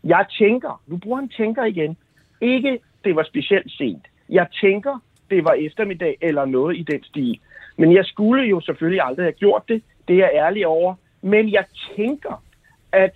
[0.03, 1.97] Jeg tænker, nu bruger han tænker igen,
[2.41, 4.06] ikke det var specielt sent.
[4.30, 4.99] Jeg tænker,
[5.30, 7.39] det var eftermiddag eller noget i den stil.
[7.77, 9.84] Men jeg skulle jo selvfølgelig aldrig have gjort det.
[10.08, 10.95] Det er jeg ærlig over.
[11.21, 12.43] Men jeg tænker,
[12.91, 13.15] at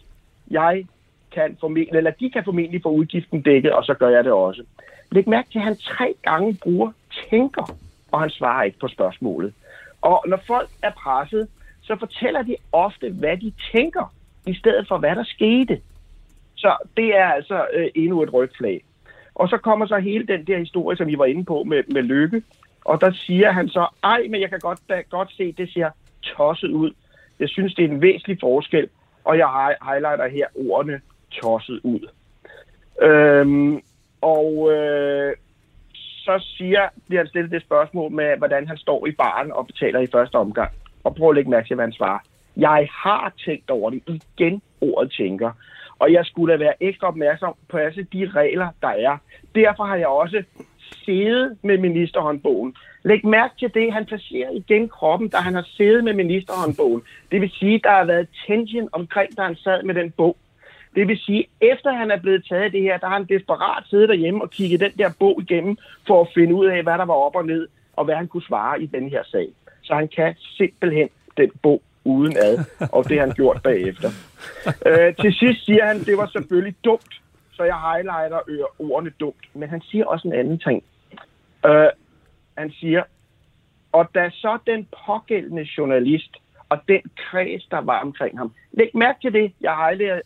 [0.51, 0.85] jeg
[1.31, 4.63] kan formentlig, eller de kan formentlig få udgiften dækket, og så gør jeg det også.
[5.11, 6.91] Læg mærke til, at han tre gange bruger
[7.29, 7.75] tænker,
[8.11, 9.53] og han svarer ikke på spørgsmålet.
[10.01, 11.47] Og når folk er presset,
[11.81, 14.13] så fortæller de ofte, hvad de tænker,
[14.47, 15.81] i stedet for, hvad der skete.
[16.55, 18.83] Så det er altså øh, endnu et rødt flag.
[19.35, 22.03] Og så kommer så hele den der historie, som vi var inde på med, med
[22.03, 22.43] Lykke.
[22.85, 25.89] Og der siger han så, ej, men jeg kan godt, da, godt se, det ser
[26.21, 26.91] tosset ud.
[27.39, 28.89] Jeg synes, det er en væsentlig forskel,
[29.23, 32.07] og jeg highlighter her ordene tosset ud.
[33.01, 33.81] Øhm,
[34.21, 35.35] og øh,
[36.25, 39.99] så siger, bliver han stillet det spørgsmål med, hvordan han står i baren og betaler
[39.99, 40.71] i første omgang.
[41.03, 42.19] Og prøv at lægge mærke til, hvad han svarer.
[42.57, 44.01] Jeg har tænkt over det.
[44.07, 45.51] Igen ordet tænker.
[45.99, 49.17] Og jeg skulle være ekstra opmærksom på altså de regler, der er.
[49.55, 50.43] Derfor har jeg også
[51.05, 52.75] siddet med ministerhåndbogen.
[53.03, 57.01] Læg mærke til det, han placerer igen kroppen, da han har siddet med ministerhåndbogen.
[57.31, 60.37] Det vil sige, der har været tension omkring, da han sad med den bog.
[60.95, 63.83] Det vil sige, efter han er blevet taget af det her, der har han desperat
[63.87, 65.77] siddet derhjemme og kigget den der bog igennem,
[66.07, 68.43] for at finde ud af, hvad der var op og ned, og hvad han kunne
[68.43, 69.47] svare i den her sag.
[69.81, 72.57] Så han kan simpelthen den bog uden ad,
[72.91, 74.09] og det har han gjort bagefter.
[74.85, 78.39] Øh, til sidst siger han, det var selvfølgelig dumt, så jeg highlighter
[78.79, 79.45] ordene dumt.
[79.53, 80.83] Men han siger også en anden ting.
[81.65, 81.89] Øh,
[82.57, 83.03] han siger,
[83.91, 86.37] og da så den pågældende journalist
[86.71, 88.51] og den kreds, der var omkring ham.
[88.71, 89.73] Læg mærke til det, jeg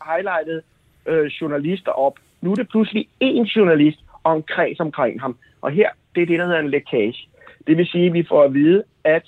[0.10, 0.62] highlightede
[1.06, 2.16] øh, journalister op.
[2.42, 5.38] Nu er det pludselig én journalist og en kreds omkring ham.
[5.62, 7.30] Og her, det er det, der hedder en lækage.
[7.68, 9.26] Det vil sige, at vi får at vide, at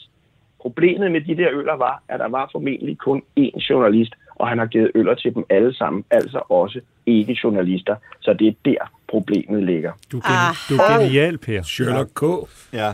[0.59, 4.57] problemet med de der øller var, at der var formentlig kun én journalist, og han
[4.57, 7.95] har givet øller til dem alle sammen, altså også ikke journalister.
[8.21, 9.91] Så det er der, problemet ligger.
[10.11, 10.55] Du er, gen- ah.
[10.69, 11.61] du er genial, Per.
[11.61, 12.23] Sherlock K.
[12.73, 12.93] Ja.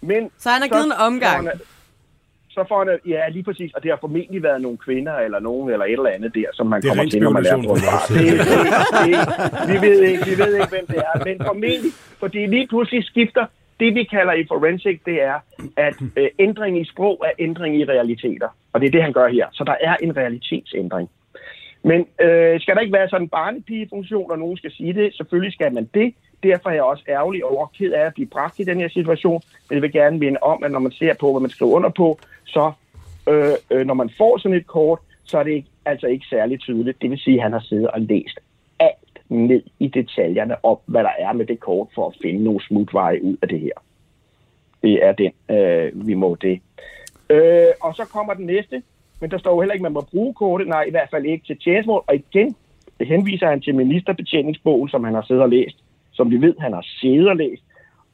[0.00, 1.48] Men så han har givet en omgang.
[2.58, 5.66] Så får han, ja, lige præcis, og det har formentlig været nogle kvinder eller nogen
[5.72, 7.74] eller et eller andet der, som man kommer til, når man lærer på.
[7.74, 7.84] Det,
[9.04, 9.14] det,
[9.68, 11.92] det, vi, ved ikke, vi ved ikke, hvem det er, men formentlig,
[12.22, 13.44] fordi lige pludselig skifter
[13.80, 15.38] det, vi kalder i forensic, det er,
[15.76, 18.48] at øh, ændring i sprog er ændring i realiteter.
[18.72, 19.46] Og det er det, han gør her.
[19.52, 21.10] Så der er en realitetsændring.
[21.82, 25.14] Men øh, skal der ikke være sådan en barnepigefunktion, og nogen skal sige det?
[25.14, 26.14] Selvfølgelig skal man det.
[26.42, 29.42] Derfor er jeg også ærgerlig over ked af at blive bragt i den her situation.
[29.68, 31.88] Men jeg vil gerne minde om, at når man ser på, hvad man skriver under
[31.88, 32.72] på, så
[33.28, 36.60] øh, øh, når man får sådan et kort, så er det ikke, altså ikke særlig
[36.60, 37.02] tydeligt.
[37.02, 38.38] Det vil sige, at han har siddet og læst
[38.80, 42.60] alt ned i detaljerne om, hvad der er med det kort, for at finde nogle
[42.60, 43.72] smutveje ud af det her.
[44.82, 46.60] Det er den, øh, vi må det.
[47.30, 48.82] Øh, og så kommer den næste,
[49.20, 51.24] men der står jo heller ikke, at man må bruge kortet, nej, i hvert fald
[51.26, 52.04] ikke til tjenestemål.
[52.06, 52.56] Og igen
[53.00, 55.76] henviser han til ministerbetjeningsbogen, som han har siddet og læst,
[56.12, 57.62] som vi ved, han har siddet og læst.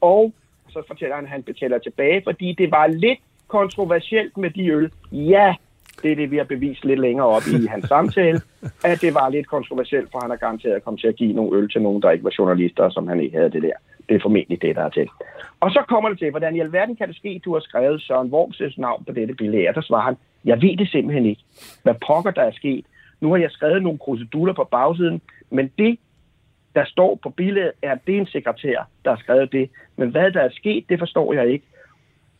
[0.01, 0.33] Og
[0.69, 4.91] så fortæller han, at han betaler tilbage, fordi det var lidt kontroversielt med de øl.
[5.11, 5.55] Ja,
[6.03, 8.41] det er det, vi har bevist lidt længere op i hans samtale,
[8.83, 11.57] at det var lidt kontroversielt, for han har garanteret at komme til at give nogle
[11.57, 13.77] øl til nogen, der ikke var journalister, som han ikke havde det der.
[14.09, 15.09] Det er formentlig det, der er til.
[15.59, 18.33] Og så kommer det til, hvordan i alverden kan det ske, du har skrevet Søren
[18.33, 19.69] Worms' navn på dette billede.
[19.69, 21.41] Og der svarer han, jeg ved det simpelthen ikke.
[21.83, 22.85] Hvad pokker der er sket?
[23.21, 25.99] Nu har jeg skrevet nogle kruseduller på bagsiden, men det,
[26.75, 29.69] der står på billedet, er, det en sekretær, der har skrevet det.
[29.95, 31.65] Men hvad der er sket, det forstår jeg ikke.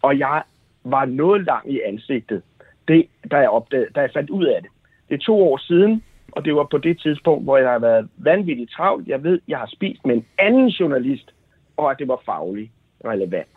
[0.02, 0.44] Og jeg
[0.86, 2.42] var noget lang i ansigtet,
[2.88, 4.72] det, da jeg, opdagede, da jeg fandt ud af det.
[5.10, 8.10] Det er to år siden, og det var på det tidspunkt, hvor jeg har været
[8.18, 9.08] vanvittigt travlt.
[9.08, 11.34] Jeg ved, jeg har spist med en anden journalist,
[11.78, 12.72] og at det var fagligt
[13.06, 13.48] relevant.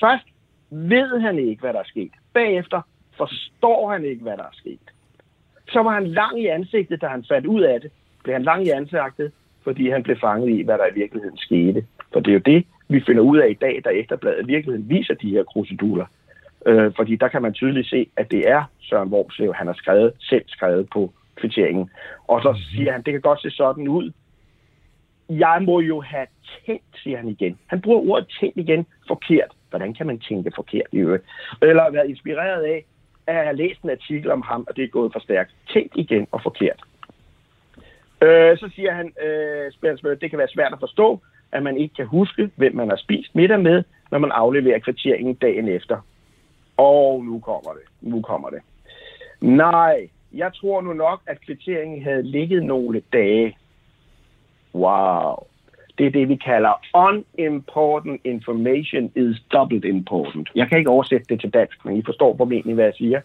[0.00, 0.24] Først
[0.70, 2.12] ved han ikke, hvad der er sket.
[2.34, 2.80] Bagefter
[3.16, 4.92] forstår han ikke, hvad der er sket.
[5.68, 7.90] Så var han lang i ansigtet, da han fandt ud af det.
[8.24, 9.32] Blev han lang i ansigtet,
[9.64, 11.86] fordi han blev fanget i, hvad der i virkeligheden skete.
[12.12, 14.88] For det er jo det, vi finder ud af i dag, da Efterbladet i virkeligheden
[14.88, 16.06] viser de her kruseduler.
[16.66, 20.12] Øh, fordi der kan man tydeligt se, at det er Søren Wormslev, han har skrevet,
[20.20, 21.90] selv skrevet på kvitteringen.
[22.28, 24.12] Og så siger han, det kan godt se sådan ud.
[25.28, 26.26] Jeg må jo have
[26.66, 27.58] tænkt, siger han igen.
[27.66, 29.50] Han bruger ordet tænkt igen forkert.
[29.70, 31.24] Hvordan kan man tænke forkert i øvrigt?
[31.62, 32.84] Eller være inspireret af,
[33.26, 35.54] at jeg har læst en artikel om ham, og det er gået for stærkt.
[35.72, 36.80] Tænk igen og forkert.
[38.22, 41.20] Øh, så siger han, øh, det kan være svært at forstå,
[41.52, 45.34] at man ikke kan huske, hvem man har spist middag med, når man afleverer kvitteringen
[45.34, 46.00] dagen efter.
[46.76, 47.82] Og nu kommer det.
[48.00, 48.60] Nu kommer det.
[49.40, 53.56] Nej, jeg tror nu nok, at kvitteringen havde ligget nogle dage.
[54.74, 55.46] Wow.
[55.98, 60.48] Det er det, vi kalder unimportant information is doubled important.
[60.54, 63.20] Jeg kan ikke oversætte det til dansk, men I forstår formentlig, hvad jeg siger.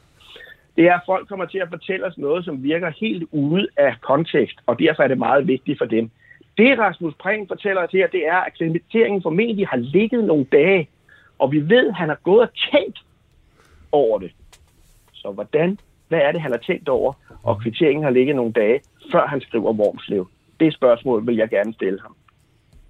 [0.76, 3.96] Det er, at folk kommer til at fortælle os noget, som virker helt ude af
[4.02, 6.10] kontekst, og derfor er det meget vigtigt for dem.
[6.58, 10.90] Det Rasmus Prehn fortæller os her, det er, at kvitteringen formentlig har ligget nogle dage,
[11.40, 13.00] og vi ved, at han har gået og tænkt
[13.92, 14.32] over det.
[15.14, 17.14] Så hvordan, hvad er det, han har tænkt over,
[17.44, 18.80] og kvitteringen har ligget nogle dage,
[19.12, 20.28] før han skriver Wormslev?
[20.60, 22.16] Det spørgsmål vil jeg gerne stille ham.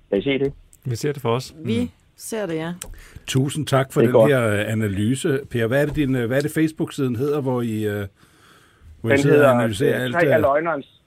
[0.10, 0.54] Kan I se det?
[0.86, 1.56] Vi ser det for os.
[1.66, 2.74] Vi ser det, ja.
[3.28, 4.32] Tusind tak for Det den godt.
[4.32, 5.40] her øh, analyse.
[5.52, 8.08] Per, hvad er det, din, øh, hvad er det Facebook-siden hedder, hvor I, øh,
[9.02, 10.14] hvor I Den sidder og hedder analyserer øh, alt?
[10.14, 11.02] tre af løgnerens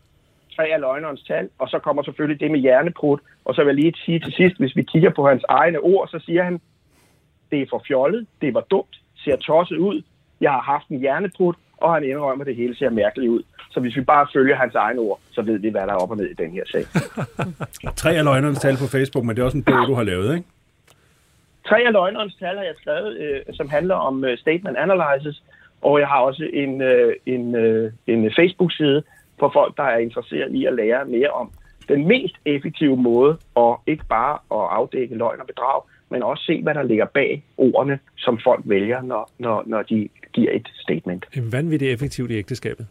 [0.57, 3.21] tre af løgnerens tal, og så kommer selvfølgelig det med hjerneprut.
[3.45, 6.09] Og så vil jeg lige sige til sidst, hvis vi kigger på hans egne ord,
[6.09, 6.61] så siger han,
[7.51, 10.03] det er for fjollet, det var dumt, ser tosset ud,
[10.41, 13.43] jeg har haft en hjerneprut, og han indrømmer, at det hele ser mærkeligt ud.
[13.71, 16.11] Så hvis vi bare følger hans egne ord, så ved vi, hvad der er op
[16.11, 16.85] og ned i den her sag.
[18.03, 20.37] Tre af løgnernes tal på Facebook, men det er også en bog, du har lavet,
[20.37, 20.49] ikke?
[21.69, 25.43] Tre af løgnerens tal har jeg skrevet, øh, som handler om øh, statement analysis,
[25.83, 29.03] og jeg har også en, øh, en, øh, en Facebook-side
[29.39, 31.51] for folk, der er interesseret i at lære mere om
[31.89, 35.83] den mest effektive måde, og ikke bare at afdække løgn og bedrag,
[36.15, 40.09] men også se, hvad der ligger bag ordene, som folk vælger, når, når, når de
[40.33, 41.25] giver et statement.
[41.35, 42.87] En vanvittigt effektivt i ægteskabet.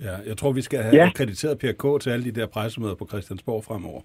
[0.00, 1.10] Ja, jeg tror, vi skal have Ja.
[1.14, 2.00] krediteret Per K.
[2.02, 4.00] til alle de der pressemøder på Christiansborg fremover.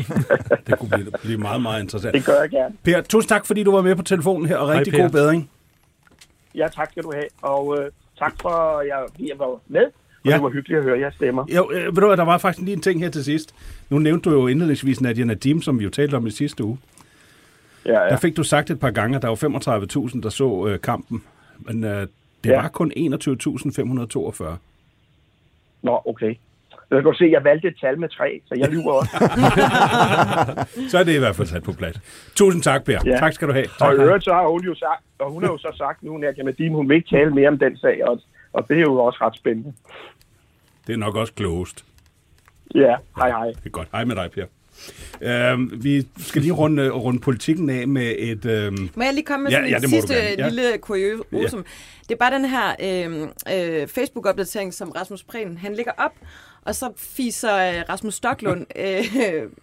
[0.66, 2.14] det kunne blive, blive meget, meget interessant.
[2.14, 2.74] Det gør jeg gerne.
[2.82, 5.02] Per, tusind tak, fordi du var med på telefonen her, og Hej, rigtig Per.
[5.02, 5.50] god bedring.
[6.54, 9.84] Ja, tak skal du have, og øh, tak for, at jeg, jeg var med,
[10.24, 10.34] og ja.
[10.34, 11.44] det var hyggeligt at høre jeres stemmer.
[11.56, 13.54] Jo, øh, ved du hvad, der var faktisk lige en ting her til sidst.
[13.90, 16.78] Nu nævnte du jo indledningsvis Nadia Nadim, som vi jo talte om i sidste uge.
[17.86, 18.16] Ja, Der ja.
[18.16, 21.22] fik du sagt et par gange, at der var 35.000, der så øh, kampen.
[21.58, 22.06] Men øh,
[22.44, 22.60] det Ja.
[22.60, 24.44] var kun 21.542.
[25.82, 26.34] Nå, okay.
[26.90, 29.10] Jeg kan godt se, at jeg valgte et tal med tre, så jeg lyver også.
[30.90, 32.00] Så er det i hvert fald sat på plads.
[32.34, 32.98] Tusind tak, Per.
[33.06, 33.16] Ja.
[33.18, 33.64] Tak skal du have.
[33.66, 33.94] Og Tak.
[33.94, 36.44] i øvrigt, så har hun jo sagt, og hun har jo så sagt nu, Nadia
[36.44, 38.20] Nadim, hun vil ikke tale mere om den sag, og,
[38.52, 39.72] og det er jo også ret spændende.
[40.86, 41.84] Det er nok også klogest.
[42.74, 43.46] Ja, hej hej.
[43.46, 43.88] Det er godt.
[43.92, 44.44] Hej med dig, Per.
[45.20, 48.44] Uh, vi skal lige runde, runde politikken af med et...
[48.44, 50.28] Uh, Må jeg lige komme med Ja, sådan ja, en sidste gerne.
[50.38, 50.48] Ja.
[50.48, 51.64] lille kuriosum?
[52.08, 53.22] Det er bare den her øh,
[53.80, 56.12] øh, Facebook-opdatering, som Rasmus Prehn, han lægger op,
[56.62, 59.04] og så fiser øh, Rasmus Stoklund, øh,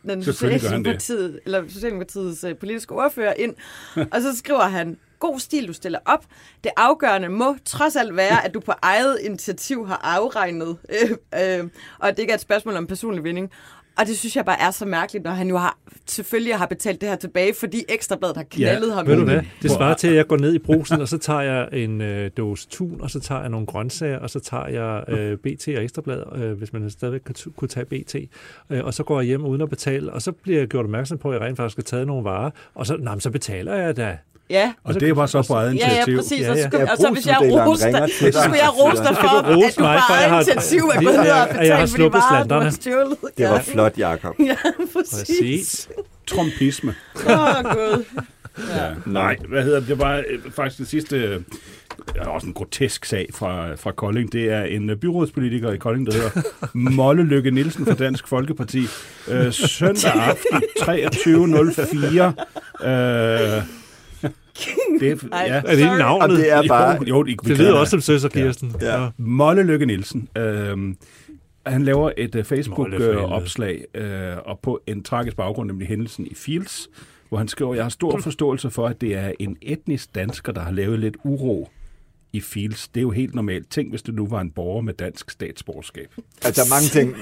[0.03, 0.23] den.
[0.23, 3.55] Socialdemokratiet, eller Socialdemokratiets øh, politiske ordfører, ind,
[4.13, 6.25] og så skriver han, god stil, du stiller op.
[6.63, 11.69] Det afgørende må trods alt være, at du på eget initiativ har afregnet, øh, øh,
[11.99, 13.51] og at det ikke er et spørgsmål om personlig vinding.
[13.99, 15.77] Og det synes jeg bare er så mærkeligt, når han jo har,
[16.07, 19.07] selvfølgelig har betalt det her tilbage, fordi Ekstrabladet har knaldet Ja, ham.
[19.07, 19.41] Ved du hvad?
[19.61, 22.31] Det svarer til, at jeg går ned i brusen, og så tager jeg en øh,
[22.37, 25.83] dåse tun, og så tager jeg nogle grøntsager, og så tager jeg øh, BT og
[25.83, 28.15] Ekstrablad, øh, hvis man stadigvæk kan t- kunne tage BT.
[28.69, 31.17] Øh, og så går jeg hjem uden at betale, og så bliver jeg gjort opmærksom
[31.17, 33.97] på, at jeg rent faktisk skal tage nogle varer, og så, nej, så betaler jeg
[33.97, 34.17] da.
[34.49, 36.17] Ja, og det var så på eget Ja, ja, initiativ.
[36.17, 36.39] præcis.
[36.41, 36.67] Ja, Og, så, ja.
[36.67, 39.45] skulle, Ja, og så hvis jeg roste dig, så skulle jeg rose dig for, at
[39.45, 41.85] du mig, på eget har- initiativ er Ja, gået ned ja, og ja, jeg har
[41.85, 43.17] betalt for de varer, du har stjålet.
[43.37, 44.35] Det var flot, Jacob.
[44.39, 44.55] Ja,
[44.93, 45.19] præcis.
[45.19, 45.89] Præcis.
[46.27, 46.95] Trumpisme.
[47.29, 48.03] Åh, oh, gud.
[48.75, 48.89] Ja.
[49.05, 49.87] Nej, hvad hedder det?
[49.87, 50.23] Det var øh,
[50.55, 51.15] faktisk det sidste...
[51.17, 51.39] Øh,
[52.27, 54.31] også en grotesk sag fra, fra Kolding.
[54.33, 56.41] Det er en øh, byrådspolitiker i Kolding, der hedder
[56.73, 58.83] Molle Lykke Nielsen fra Dansk Folkeparti.
[59.27, 60.63] Øh, søndag aften
[62.83, 62.87] 23.04.
[62.87, 63.63] Øh,
[64.99, 65.53] det, er- ja.
[65.55, 66.37] Er det ikke navnet?
[66.37, 66.91] Det er bare...
[66.99, 68.75] Jo, jo, vi Det kalder lyder også som søster Kirsten.
[68.81, 69.01] Ja.
[69.03, 69.09] Ja.
[69.17, 70.29] Molle Lykke Nielsen.
[70.37, 70.77] Øh,
[71.65, 72.43] han laver et uh, helvede.
[72.43, 76.87] Facebook-opslag øh, og på en tragisk baggrund, nemlig hændelsen i Fields,
[77.29, 80.61] hvor han skriver, jeg har stor forståelse for, at det er en etnisk dansker, der
[80.61, 81.69] har lavet lidt uro
[82.33, 82.87] i Fields.
[82.87, 83.69] Det er jo helt normalt.
[83.71, 86.07] Tænk, hvis du nu var en borger med dansk statsborgerskab.
[86.45, 87.15] Altså, der er mange ting,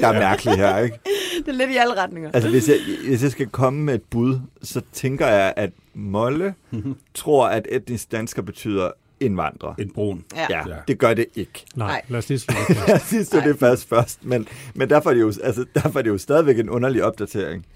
[0.00, 0.98] der er mærkelige her, ikke?
[1.46, 2.30] Det er lidt i alle retninger.
[2.34, 2.76] Altså, hvis jeg,
[3.08, 6.54] hvis jeg skal komme med et bud, så tænker jeg, at Molle
[7.14, 8.90] tror, at etnisk dansker betyder
[9.20, 9.74] indvandrer.
[9.78, 10.24] En brun.
[10.36, 10.46] Ja.
[10.50, 11.64] Ja, det gør det ikke.
[11.74, 12.62] Nej, lad os lige slutte.
[12.74, 12.88] det.
[12.88, 16.10] Jeg synes, det fast først, men, men derfor, er det jo, altså, derfor er det
[16.10, 17.66] jo stadigvæk en underlig opdatering.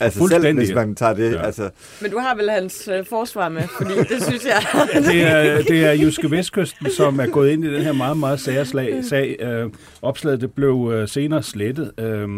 [0.00, 1.42] Altså selv hvis man tager det, Ja.
[1.42, 1.70] altså,
[2.02, 4.62] Men du har vel hans øh, forsvar med, fordi det synes jeg...
[5.12, 8.40] Det er, det er Jyske Vestkysten, som er gået ind i den her meget, meget
[8.40, 9.36] sære slag, sag.
[9.40, 9.70] Øh,
[10.02, 12.28] opslaget det blev øh, senere slettet, øh,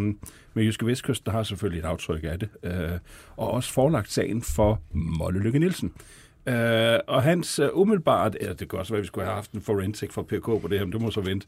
[0.57, 2.99] men Jyske Vestkysten har selvfølgelig et aftryk af det, øh,
[3.37, 5.93] og også forelagt sagen for Molle Lykke Nielsen.
[6.47, 9.53] Øh, og hans øh, umiddelbart, eller det kan også være, at vi skulle have haft
[9.53, 11.47] en forensic fra PK på det her, men det må så vente.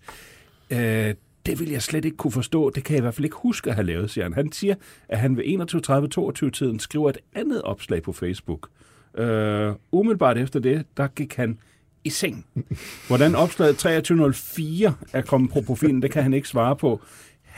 [0.71, 1.15] Øh,
[1.47, 2.71] det vil jeg slet ikke kunne forstå.
[2.71, 4.33] Det kan jeg i hvert fald ikke huske at have lavet, siger han.
[4.33, 4.75] Han siger,
[5.09, 8.69] at han ved 21.30-22-tiden skriver et andet opslag på Facebook.
[9.19, 11.59] Øh, umiddelbart efter det, der gik han
[12.05, 12.47] i seng.
[13.07, 17.01] Hvordan opslaget 2304 er kommet på profilen, det kan han ikke svare på.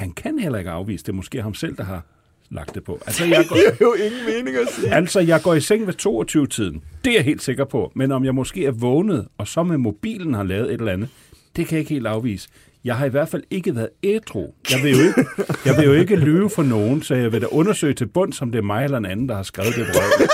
[0.00, 1.14] Han kan heller ikke afvise det.
[1.14, 2.02] Måske ham selv, der har
[2.50, 2.98] lagt det på.
[3.06, 4.94] Altså, jeg går, Det er jo ingen mening at sige.
[4.94, 6.82] altså, jeg går i seng ved 22-tiden.
[7.04, 7.92] Det er jeg helt sikker på.
[7.94, 11.08] Men om jeg måske er vågnet, og så med mobilen har lavet et eller andet,
[11.56, 12.48] det kan jeg ikke helt afvise.
[12.84, 14.46] Jeg har i hvert fald ikke været ædru.
[14.70, 15.24] Jeg vil jo ikke,
[15.66, 18.50] jeg vil jo ikke lyve for nogen, så jeg vil da undersøge til bund, om
[18.50, 20.28] det er mig eller en anden, der har skrevet det brev.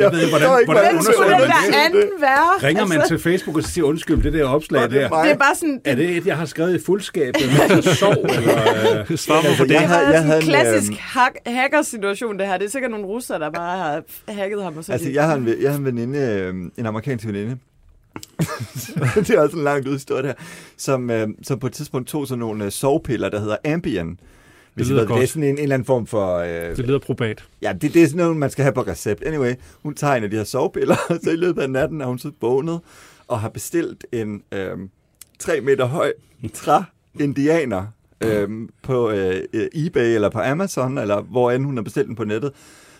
[0.00, 1.74] Jeg ved ikke, hvordan, hvordan hvordan undersøger man det?
[1.86, 2.68] anden være?
[2.68, 5.08] Ringer man Altså, til Facebook og siger, undskyld, det der opslag det der.
[5.22, 5.80] Det er bare sådan...
[5.84, 8.12] Er det et, jeg har skrevet i fuldskabet, mens jeg sov?
[8.12, 9.70] Eller, øh, Svar mig Altså, på det.
[9.74, 12.58] jeg Det havde- jeg sådan havde en klassisk øhm, hack, hacker-situation, det her.
[12.58, 14.76] Det er sikkert nogle russere, der bare har hacket ham.
[14.76, 17.56] Og så Altså, jeg har en, jeg har en veninde, øh, en amerikansk veninde,
[19.14, 20.34] det er også en langt udstået her,
[20.76, 24.20] som, øh, som på et tidspunkt tog sådan nogle øh, sovepiller, der hedder Ambien.
[24.74, 25.28] Hvis I lyder ved det, det er godt.
[25.30, 26.36] sådan en, en eller anden form for...
[26.36, 27.44] Øh, Det lyder probat.
[27.62, 29.22] ja, det, det er sådan noget, man skal have på recept.
[29.22, 32.06] Anyway, hun tager en af de her sovepiller, og så i løbet af natten er
[32.06, 32.80] hun så vågnet
[33.28, 34.70] og har bestilt en øh,
[35.38, 36.12] 3 meter høj
[36.54, 37.86] træ-indianer
[38.20, 38.48] øh,
[38.82, 39.42] på øh,
[39.74, 42.52] eBay eller på Amazon, eller hvor end hun har bestilt den på nettet.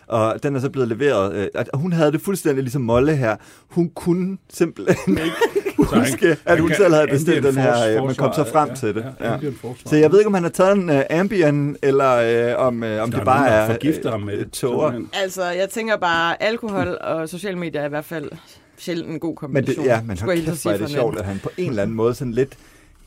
[0.07, 1.35] Og den er så blevet leveret.
[1.35, 3.37] Øh, og hun havde det fuldstændig ligesom Molle her.
[3.69, 5.37] Hun kunne simpelthen ikke
[5.79, 8.95] huske, at hun selv havde bestilt den her, øh, men kom så frem ja, til
[8.95, 9.05] det.
[9.21, 9.39] Ja, Ja.
[9.87, 12.13] Så jeg ved ikke, om han har taget en uh, Ambien, eller
[12.51, 15.01] øh, om, øh, om det bare nogen, der er forgifter ham med øh, tårer.
[15.13, 18.31] Altså, jeg tænker bare, alkohol og sociale medier er i hvert fald
[18.79, 19.85] sjældent en god Men det, kombination.
[19.87, 21.97] ja, men skulle hold kæft, hvor er det sjovt, at han på en eller anden
[21.97, 22.57] måde sådan lidt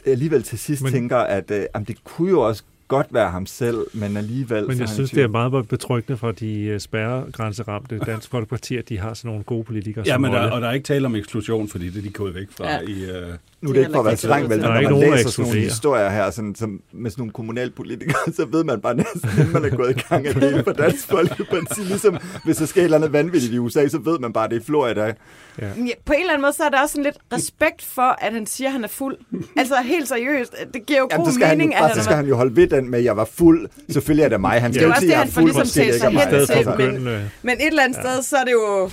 [0.05, 3.45] alligevel til sidst men, tænker, at øh, jamen, det kunne jo også godt være ham
[3.45, 4.61] selv, men alligevel...
[4.63, 8.89] så Men jeg synes, det er meget betryggende for de øh, spærregrænseramte Dansk Folkeparti, at
[8.89, 10.53] de har sådan nogle gode politikere Ja, som men der, Olle.
[10.53, 12.79] og der er ikke tale om eksklusion, fordi det er de gået væk fra Ja.
[12.79, 13.03] i...
[13.03, 14.29] Uh, Nu er det ikke er for at være til.
[14.29, 15.63] men er når man læser sådan nogle ekskluderer.
[15.63, 19.65] historier her, sådan, som, med sådan nogle kommunalpolitikere, så ved man bare næsten, inden man
[19.65, 21.81] er gået i gang af det på Dansk Folkeparti.
[21.81, 24.51] Ligesom, hvis der sker et eller andet vanvittigt i USA, så ved man bare, at
[24.51, 25.03] det er Florida.
[25.05, 25.67] Ja.
[25.67, 25.71] Ja,
[26.05, 28.45] På en eller anden måde, så er der også sådan lidt respekt for, at han
[28.45, 29.17] siger, at han er fuld.
[29.57, 32.03] Altså helt seriøst, det giver jo Jamen, god skal, han jo, mening, at han så
[32.03, 33.69] skal han jo holde ved den med, at jeg var fuld.
[33.89, 34.61] Selvfølgelig er det mig.
[34.61, 36.77] Han skal Det er jo ikke sige, at jeg er fuld, ligesom måske ikke er
[36.77, 36.85] mig.
[36.87, 38.01] I men- øh, Men et eller andet Ja.
[38.01, 38.89] sted, så er det jo...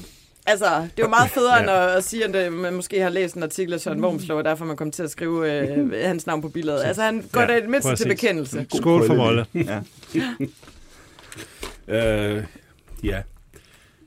[0.48, 1.88] Altså, det er jo meget federe, end Ja.
[1.90, 4.44] at, at sige, at det, man måske har læst en artikel af Søren Wormslov, og
[4.44, 6.82] derfor man kom til at skrive øh, hans navn på billedet.
[6.84, 8.66] Altså, han går Ja, ja, det mindste til bekendelse.
[8.70, 9.46] God Skål for Molle.
[9.54, 9.80] Ja.
[12.36, 12.44] øh,
[13.04, 13.22] ja.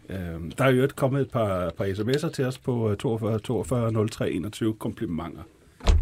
[0.09, 0.17] Øh,
[0.57, 4.07] der er jo et kommet et par, par sms'er til os på øh, 42 42
[4.09, 5.41] 03 21 komplimenter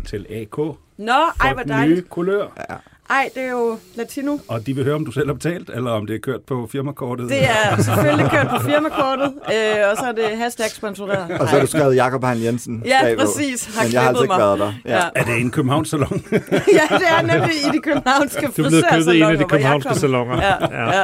[0.05, 0.57] til AK.
[0.57, 1.97] Nå, ej, For hvor den dejligt.
[1.97, 2.81] nye kulør.
[3.09, 4.37] Ej, det er jo latino.
[4.47, 6.67] Og de vil høre, om du selv har betalt, eller om det er kørt på
[6.71, 7.29] firmakortet.
[7.29, 11.39] Det er selvfølgelig kørt på firmakortet, øh, og så er det hashtag sponsoreret.
[11.41, 12.83] Og så har du skrevet Jakob Hein Jensen.
[12.85, 13.21] Ja, bagpå.
[13.25, 13.75] præcis.
[13.75, 14.39] Har Men jeg har altså ikke mig.
[14.39, 14.73] været der.
[14.85, 14.95] Ja.
[14.97, 15.03] Ja.
[15.15, 16.23] Er det en Københavns salon?
[16.31, 19.43] ja, det er nemlig i de københavnske Du er blevet købet i en af de
[19.43, 20.41] københavnske salonger.
[20.43, 21.03] Ja, ja.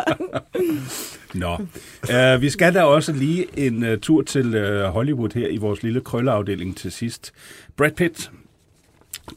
[1.33, 1.57] Nå.
[2.35, 5.83] Uh, vi skal da også lige en uh, tur til uh, Hollywood her i vores
[5.83, 7.33] lille krølleafdeling til sidst.
[7.77, 8.31] Brad Pitt,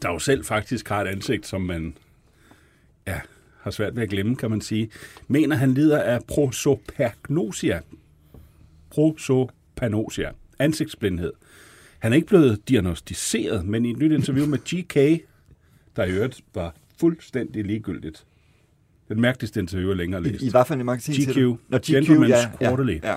[0.01, 1.93] der jo selv faktisk har et ansigt, som man
[3.07, 3.19] ja,
[3.61, 4.89] har svært ved at glemme, kan man sige,
[5.27, 7.79] mener, han lider af prosopagnosia.
[8.89, 10.31] Prosopagnosia.
[10.59, 11.33] Ansigtsblindhed.
[11.99, 15.25] Han er ikke blevet diagnostiseret, men i et nyt interview med GK,
[15.95, 18.25] der i øvrigt var fuldstændig ligegyldigt.
[19.09, 20.41] Det mærkeligste interview, jeg længere læst.
[20.41, 21.37] I, I hvad for en magasin GQ?
[21.37, 22.99] Nå, GQ, Gentleman's ja, ja, Quarterly.
[23.03, 23.15] Ja.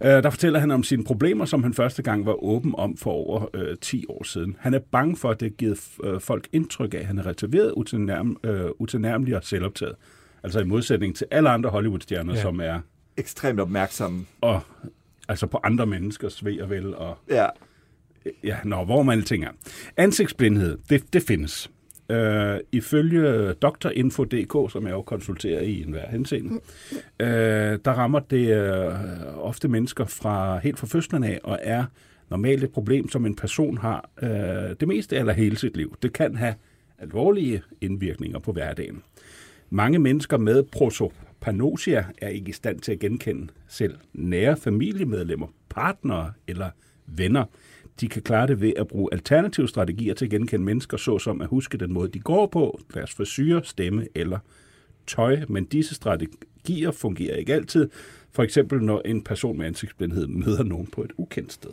[0.00, 3.10] Uh, der fortæller han om sine problemer, som han første gang var åben om for
[3.10, 4.56] over uh, 10 år siden.
[4.60, 7.26] Han er bange for, at det har givet uh, folk indtryk af, at han er
[7.26, 9.94] reserveret, utilnærm, uh, utilnærmelig og selvoptaget.
[10.42, 12.40] Altså i modsætning til alle andre Hollywood-stjerner, Ja.
[12.42, 12.80] som er
[13.16, 14.26] Ekstremt opmærksom.
[14.40, 14.60] og,
[15.28, 16.94] altså på andre menneskers ved og vel.
[16.96, 17.46] Og, Ja.
[18.44, 19.50] ja, nå, hvor man alting er.
[19.96, 21.70] Ansigtsblindhed, det, det findes.
[22.14, 26.60] Øh, ifølge doktorinfo.dk, som jeg jo konsulterer i enhver henseende,
[27.20, 28.94] øh, der rammer det øh,
[29.38, 31.84] ofte mennesker fra helt fra fødslen af, og er
[32.30, 34.28] normalt et problem, som en person har øh,
[34.80, 35.96] det meste eller hele sit liv.
[36.02, 36.54] Det kan have
[36.98, 39.02] alvorlige indvirkninger på hverdagen.
[39.70, 46.32] Mange mennesker med prosopagnosia er ikke i stand til at genkende selv nære familiemedlemmer, partnere
[46.48, 46.70] eller
[47.06, 47.44] venner.
[48.00, 51.48] De kan klare det ved at bruge alternative strategier til at genkende mennesker, såsom at
[51.48, 54.38] huske den måde, de går på, deres frisyr, stemme eller
[55.06, 55.40] tøj.
[55.48, 57.88] Men disse strategier fungerer ikke altid.
[58.32, 61.70] For eksempel når en person med ansigtsblindhed møder nogen på et ukendt sted.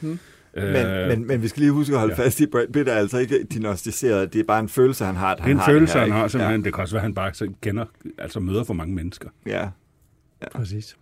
[0.00, 0.18] Hmm.
[0.54, 2.20] Men, men, men vi skal lige huske at holde ja.
[2.20, 2.26] ja.
[2.26, 4.32] fast i, Brad Pitt er altså ikke diagnostiseret.
[4.32, 5.32] Det er bare en følelse, han har.
[5.32, 6.64] At det han er en har følelse, det her, han har simpelthen.
[6.64, 7.84] Det kan også være, at han bare så kender,
[8.18, 9.28] altså møder for mange mennesker.
[9.46, 9.68] Ja.
[10.52, 10.96] Præcis.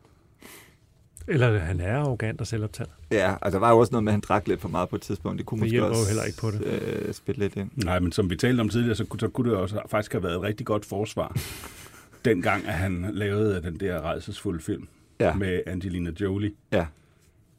[1.28, 2.90] Eller han er arrogant og selvoptaget.
[3.10, 3.34] ja.
[3.42, 5.02] altså der var jo også noget med, at han drak lidt for meget på et
[5.02, 5.38] tidspunkt.
[5.38, 6.62] Det kunne Det måske hjælper jo også heller ikke på det.
[7.06, 7.70] Øh, spille lidt ind.
[7.76, 10.22] Nej, men som vi talte om tidligere, så, kunne- så kunne det også faktisk have
[10.22, 11.36] været et rigtig godt forsvar,
[12.24, 14.88] dengang at han lavede den der rejsesfulde film
[15.20, 15.34] Ja.
[15.34, 16.52] med Angelina Jolie.
[16.72, 16.86] Ja.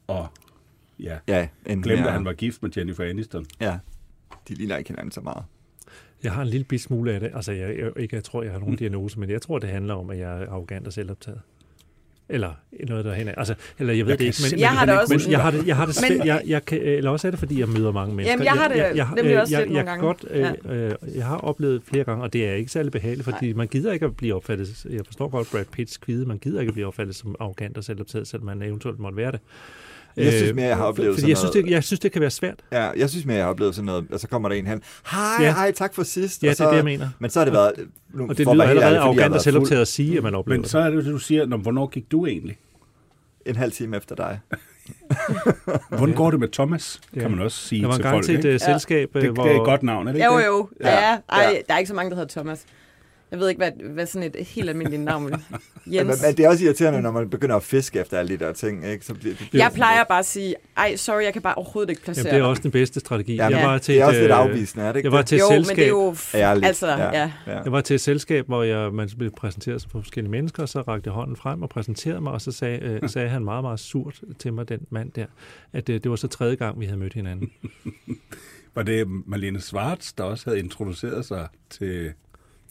[0.06, 0.26] Og
[1.00, 3.46] ja, Ja, glemte, mere- at han var gift med Jennifer Aniston.
[3.60, 3.78] Ja,
[4.48, 5.44] de ligner ikke hinanden så meget.
[6.22, 7.30] Jeg har en lille bit smule af det.
[7.34, 9.94] Altså, jeg, jeg, ikke, jeg tror, jeg har nogen diagnose, men jeg tror, det handler
[9.94, 11.40] om, at jeg er arrogant og selvoptaget.
[12.28, 12.50] Eller
[12.88, 13.28] noget derhen.
[13.36, 15.40] Altså, eller jeg ved Jeg det ikke, men, Jeg har det men, også men jeg
[15.42, 16.26] har det, jeg har det Men- svært.
[16.26, 18.32] Jeg, jeg kan, eller også er det, fordi jeg møder mange mennesker.
[18.32, 20.02] Jamen, jeg har det jeg, jeg, nemlig jeg, også jeg, jeg, nogle jeg, gange.
[20.02, 23.52] godt, øh, øh, jeg har oplevet flere gange, og det er ikke særlig behageligt, fordi
[23.52, 26.70] man gider ikke at blive opfattet, jeg forstår godt Brad Pitts kvide, man gider ikke
[26.70, 29.40] at blive opfattet som arrogant og selvoptaget, selvom man eventuelt måtte være det.
[30.16, 32.00] Jeg synes Øh, mere, jeg har oplevet fordi sådan jeg synes, noget- det, jeg synes,
[32.00, 32.60] det kan være svært.
[32.72, 34.82] Ja, jeg synes mere, jeg har oplevet sådan noget, og så kommer der en hen,
[35.12, 35.52] hej, Ja.
[35.52, 36.42] hej, tak for sidst.
[36.42, 37.08] Ja, og det så, er det, jeg mener.
[37.18, 37.72] Men så har det været...
[38.14, 40.70] Nu, Og det lyder allerede arrogant og selvoptaget at sige, at man oplever Men det.
[40.70, 42.56] så er det jo det, du siger, Nå, hvornår gik du egentlig?
[43.46, 44.40] En halv time efter dig.
[45.88, 47.20] Hvordan går det med Thomas, Ja.
[47.20, 48.24] kan man også sige Der var til en gang folk.
[48.24, 48.48] til et ikke?
[48.54, 49.42] øh, selskab, øh, Det, hvor...
[49.44, 50.46] det er et godt navn, er det ikke Jo, det?
[50.46, 50.68] jo.
[50.80, 50.90] Ja.
[51.10, 51.16] Ja.
[51.28, 51.58] Ej, Ja.
[51.68, 52.64] der er ikke så mange, der hedder Thomas.
[53.30, 55.36] Jeg ved ikke, hvad, hvad sådan et helt almindeligt navn er.
[55.84, 56.22] Men, Jens.
[56.26, 58.86] men det er også irriterende, når man begynder at fiske efter alle de der ting.
[58.86, 59.04] Ikke?
[59.06, 61.54] Så bliver, det bliver Jeg plejer lidt- bare at sige, ej, sorry, jeg kan bare
[61.54, 63.34] overhovedet ikke placere Jamen, det er dig." også den bedste strategi.
[63.36, 65.12] Ja, jeg var til det er et, også lidt øh, afvisende, er det ikke Jeg
[65.12, 65.26] var det?
[65.26, 66.12] til et Jo, selskab, men det er jo...
[66.12, 66.66] f- Ærligt.
[66.66, 67.10] Altså, ja.
[67.20, 67.32] ja.
[67.46, 67.60] ja.
[67.62, 70.80] Jeg var til et selskab, hvor jeg, man blev præsenteret for forskellige mennesker, og så
[70.80, 73.80] rakte jeg hånden frem og præsenterede mig, og så sagde, øh, sagde han meget, meget
[73.80, 75.26] surt til mig, den mand der,
[75.72, 77.50] at øh, det var så tredje gang, vi havde mødt hinanden.
[78.74, 82.12] Var det Marlene Schwartz, der også havde introduceret sig til,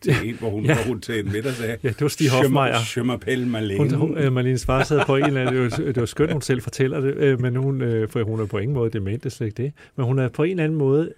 [0.06, 0.74] til en, hvor hun, Ja.
[0.76, 2.80] hvor hun til en middag sagde, Ja, det var Stig Hofmeier.
[2.80, 3.78] Schømmer pelle Marlene.
[3.78, 6.32] Hun, hun, øh, Marlene Svars havde på en eller anden, det var, det var skønt,
[6.32, 9.24] hun selv fortæller det, øh, men hun, øh, for hun er på ingen måde dement,
[9.24, 11.14] det er slet ikke det, men hun er på en eller anden måde,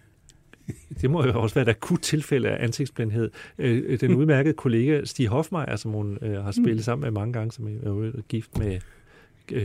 [1.02, 3.30] det må jo også være et akut tilfælde af ansigtsblindhed.
[3.60, 7.52] Øh, den udmærkede kollega Stig Hofmeier, som hun øh, har spillet sammen med mange gange,
[7.52, 8.80] som er gift med øh,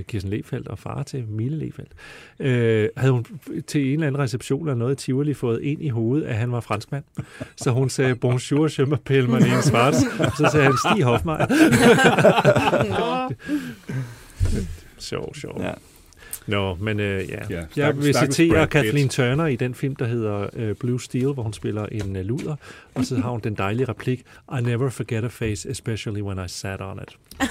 [0.09, 1.93] Kirsten Lefeldt og far til Mille Lefeldt,
[2.41, 3.27] øh, havde hun
[3.67, 6.53] til en eller anden reception eller noget i Tivoli fået ind i hovedet, at han
[6.53, 7.05] var franskmand.
[7.57, 10.27] Så hun sagde, bonjour, je m'appelle Marlene.
[10.27, 11.47] Og så sagde han, Stig Hofmeier.
[14.99, 15.61] Sjov, sjov.
[15.61, 15.73] Ja.
[16.47, 17.39] Nå, men øh, ja.
[17.51, 18.67] Ja, jeg stakkels- vil citere.
[18.67, 22.25] Kathleen Turner i den film, der hedder øh, Blue Steel, hvor hun spiller en øh,
[22.25, 22.57] luder,
[22.95, 24.21] og så har hun den dejlige replik,
[24.59, 27.17] I never forget a face, especially when I sat on it.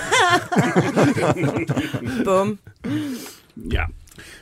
[2.25, 2.59] Bum.
[3.73, 3.83] Ja.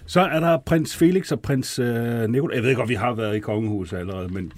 [0.06, 2.56] Så er der prins Felix og prins øh, Nikolaj.
[2.56, 4.52] Jeg ved godt, vi har været i kongehuset allerede, men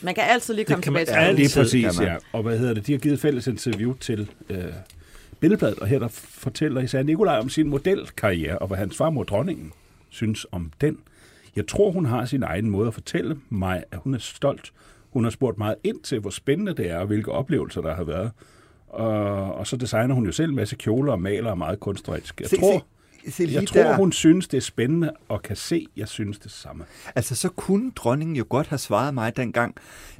[0.00, 1.34] Man kan altid lige komme tilbage til ja, det.
[1.34, 2.12] lige altid præcis, kan man.
[2.12, 2.16] ja.
[2.32, 2.86] Og hvad hedder det?
[2.86, 4.58] De har givet fælles interview til øh,
[5.40, 9.72] Billedbladet, og her der fortæller især Nikolaj om sin modelkarriere, og hvad hans farmor dronningen
[10.08, 10.98] synes om den.
[11.56, 14.72] Jeg tror, hun har sin egen måde at fortælle mig, at hun er stolt.
[15.10, 18.04] Hun har spurgt meget ind til, hvor spændende det er, og hvilke oplevelser der har
[18.04, 18.30] været.
[18.88, 22.40] Og, og så designer hun jo selv en masse kjoler og maler og meget kunstnerisk.
[22.40, 22.84] Jeg Se, tror, se,
[23.28, 23.96] se lige jeg tror der.
[23.96, 26.84] hun synes, det er spændende, og kan se, jeg synes det samme.
[27.14, 29.74] Altså, så kunne dronningen jo godt have svaret mig dengang.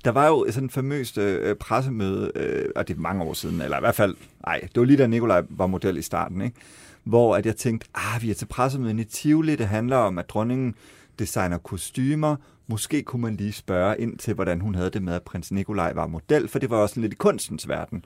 [0.05, 3.61] Der var jo sådan en famøst øh, pressemøde, øh, og det er mange år siden,
[3.61, 4.15] eller i hvert fald,
[4.47, 6.57] nej, det var lige da Nikolaj var model i starten, ikke?
[7.05, 10.29] hvor at jeg tænkte, ah, vi er til pressemøden i Tivoli, det handler om, at
[10.29, 10.75] dronningen
[11.19, 12.37] designer kostymer.
[12.67, 15.93] Måske kunne man lige spørge ind til, hvordan hun havde det med, at prins Nikolaj
[15.93, 18.05] var model, for det var også lidt i kunstens verden.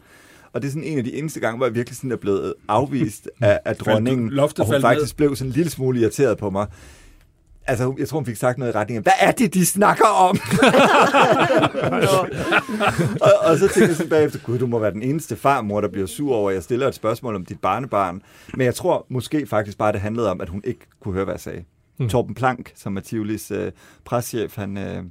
[0.52, 2.54] Og det er sådan en af de eneste gange, hvor jeg virkelig sådan er blevet
[2.68, 4.90] afvist af, af dronningen, loftet og hun faldt ned?
[4.90, 6.66] faktisk blev sådan en lille smule irriteret på mig.
[7.66, 10.06] Altså, jeg tror, hun fik sagt noget i retning af, hvad er det, de snakker
[10.06, 10.38] om?
[13.26, 15.88] og, og så tænkte jeg sådan bagefter, gud, du må være den eneste farmor, der
[15.88, 18.22] bliver sur over, at jeg stiller et spørgsmål om dit barnebarn.
[18.54, 21.34] Men jeg tror måske faktisk bare, det handlede om, at hun ikke kunne høre, hvad
[21.34, 21.64] jeg sagde.
[21.98, 22.08] Mm.
[22.08, 23.72] Torben Plank, som er Tivolis øh,
[24.04, 25.02] preschef, han, øh,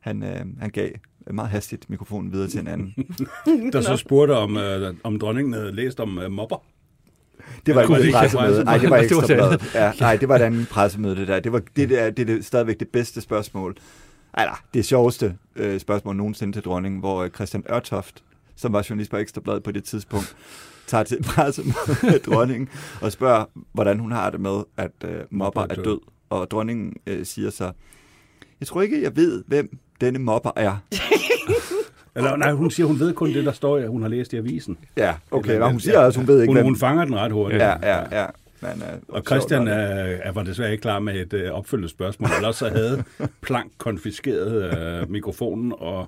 [0.00, 0.90] han, øh, han gav
[1.30, 2.94] meget hastigt mikrofonen videre til en anden.
[3.72, 6.64] Der så spurgte om, øh, om dronningen havde læst om øh, mobber.
[7.66, 8.64] Det var ikke et ikke pressemøde.
[8.64, 9.74] Nej, det var ekstra det.
[9.74, 11.40] Ja, nej, det var et andet pressemøde, det der.
[11.40, 13.76] Det, var, det, der, det er det, stadigvæk det bedste spørgsmål.
[14.38, 18.22] Eller, det sjoveste øh, spørgsmål nogensinde til dronningen, hvor øh, Christian Ørtoft,
[18.56, 20.36] som var journalist på Ekstrabladet på det tidspunkt,
[20.86, 22.68] tager til pressemøde med dronningen
[23.00, 26.00] og spørger, hvordan hun har det med, at øh, mobber er død.
[26.30, 27.72] Og dronningen øh, siger så,
[28.60, 30.76] jeg tror ikke, jeg ved, hvem denne mobber er.
[32.16, 34.36] Eller nej, hun siger, hun ved kun det, der står, at hun har læst i
[34.36, 34.78] avisen.
[34.96, 36.64] Ja, okay, Eller- og hun siger også, hun ved ikke, hun, hvem...
[36.64, 37.62] hun fanger den ret hurtigt.
[37.62, 38.26] Ja, ja, ja.
[38.62, 42.30] Men, øh, Og Christian er, er, var desværre ikke klar med et øh, opfølgende spørgsmål.
[42.36, 43.04] Ellers så havde
[43.40, 46.06] Plank konfiskeret øh, mikrofonen, og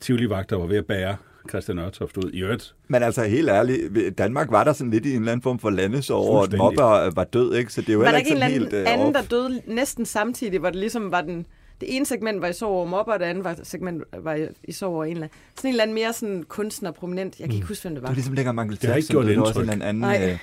[0.00, 1.16] Tivoli-vagter var ved at bære
[1.48, 2.30] Christian Ørtoft ud.
[2.32, 5.42] I øvrigt, Men altså helt ærligt, Danmark var der sådan lidt i en eller anden
[5.42, 6.58] form for landesorg, Fuldstændig.
[6.58, 7.72] mobber øh, var død, ikke?
[7.72, 10.58] Så det er jo Var der ikke en helt anden øh, der døde næsten samtidig,
[10.58, 11.46] hvor det ligesom var den...
[11.80, 14.48] Det ene segment var i sorg over mobber, og det andet var, segment var i-
[14.64, 15.38] i sorg over en eller anden.
[15.56, 17.40] Sådan en eller anden mere sådan kunstner prominent.
[17.40, 18.08] Jeg kan ikke huske, hvem det Det var.
[18.08, 19.72] var ligesom længere Michael Det har ikke Jackson, gjort det var også en indtryk.
[19.74, 20.00] eller anden...
[20.00, 20.30] Nej.
[20.32, 20.38] Øh,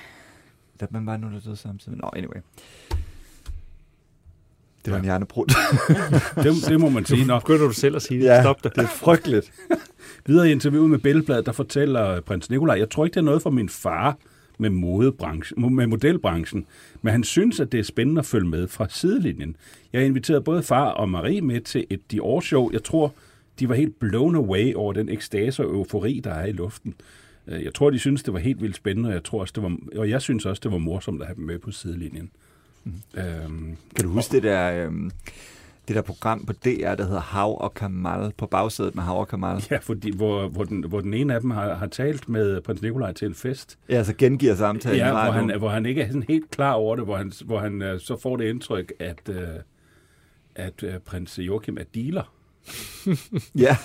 [0.80, 1.98] der, man var nu, der døde samtidig.
[1.98, 2.40] Nå, anyway.
[4.84, 5.46] Det var en hjernebrud.
[6.44, 7.26] det, det må man sige.
[7.26, 8.26] Nå, Begynder du selv at sige det?
[8.26, 8.74] ja, Stop dig.
[8.74, 9.52] det er frygteligt.
[10.26, 13.42] videre i interviewet med Billedbladet, der fortæller prins Nikolaj, jeg tror ikke, det er noget
[13.42, 14.16] for min far,
[14.58, 16.66] med, modebranchen, med modelbranchen,
[17.02, 19.56] men han synes, at det er spændende at følge med fra sidelinjen.
[19.92, 22.70] Jeg har inviteret både far og Marie med til et Dior-show.
[22.72, 23.14] Jeg tror,
[23.58, 26.94] de var helt blown away over den ekstase og eufori, der er i luften.
[27.46, 29.62] Øh, Jeg tror, de synes, det var helt vildt spændende, og jeg, tror også, det
[29.62, 32.30] var, og jeg synes også, det var morsomt at have dem med på sidelinjen.
[32.84, 32.92] Mm.
[33.16, 35.10] Øhm, Kan du huske det der, øhm,
[35.88, 39.28] det der program på DR, der hedder Hav og Kamal, på bagsædet med Hav og
[39.28, 39.64] Kamal?
[39.70, 42.82] ja, fordi, hvor, hvor, den, hvor den ene af dem har, har talt med prins
[42.82, 44.98] Nikolaj til en fest, Ja, så gengiver samtalen.
[44.98, 47.58] ja, hvor, han, hvor han ikke er sådan helt klar over det, hvor han, hvor
[47.58, 49.36] han øh, så får det indtryk, at, øh,
[50.54, 52.32] at øh, prins Joachim er dealer.
[53.64, 53.76] Ja,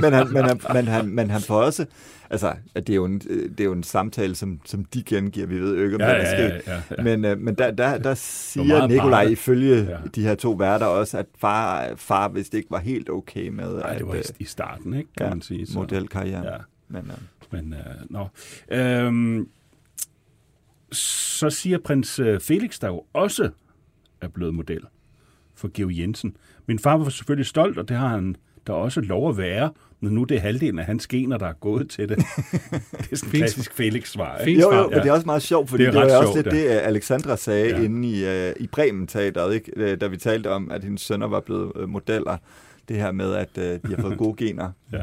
[0.00, 1.86] men han, men, han, men, han, men han får også...
[2.30, 5.46] Altså, at det er jo en, det er jo en samtale, som, som de gengiver.
[5.46, 6.72] Vi ved jo ikke, om Ja, det er ja, sket.
[6.72, 7.02] ja, ja.
[7.02, 9.90] Men, øh, men der, der, der siger Nikolaj ifølge Ja.
[9.90, 9.96] ja.
[10.14, 13.90] de her to værter også, at far, far vist ikke var helt okay med Nej,
[13.92, 15.66] at, det var i, øh, i starten, ikke, kan ja, man sige.
[15.66, 15.78] Så.
[15.78, 16.44] modelkarrieren.
[16.44, 16.56] Ja.
[16.88, 18.28] Men, øh, Men, øh, nå.
[18.70, 19.48] Øhm,
[20.92, 23.50] så siger prins øh, Felix, der jo også
[24.20, 24.80] er blevet model
[25.54, 26.36] for Georg Jensen.
[26.66, 28.36] Min far var selvfølgelig stolt, og det har han
[28.66, 31.52] der også lov at være, når nu det er halvdelen af hans gener, der er
[31.52, 32.16] gået til det.
[32.92, 34.38] det er sådan en klassisk Felix-svar.
[34.38, 34.60] ikke?
[34.60, 36.32] Jo, jo, men det er også meget sjovt, fordi Det det, er det var også
[36.32, 37.82] sjovt, lidt det, øh, Alexandra sagde Ja.
[37.82, 39.72] inde i, uh, i Bremen Teateret, ikke?
[39.76, 42.36] Øh, da vi talte om, at hendes sønner var blevet uh, modeller.
[42.88, 44.70] Det her med, at uh, de har fået gode gener.
[44.92, 44.98] Ja.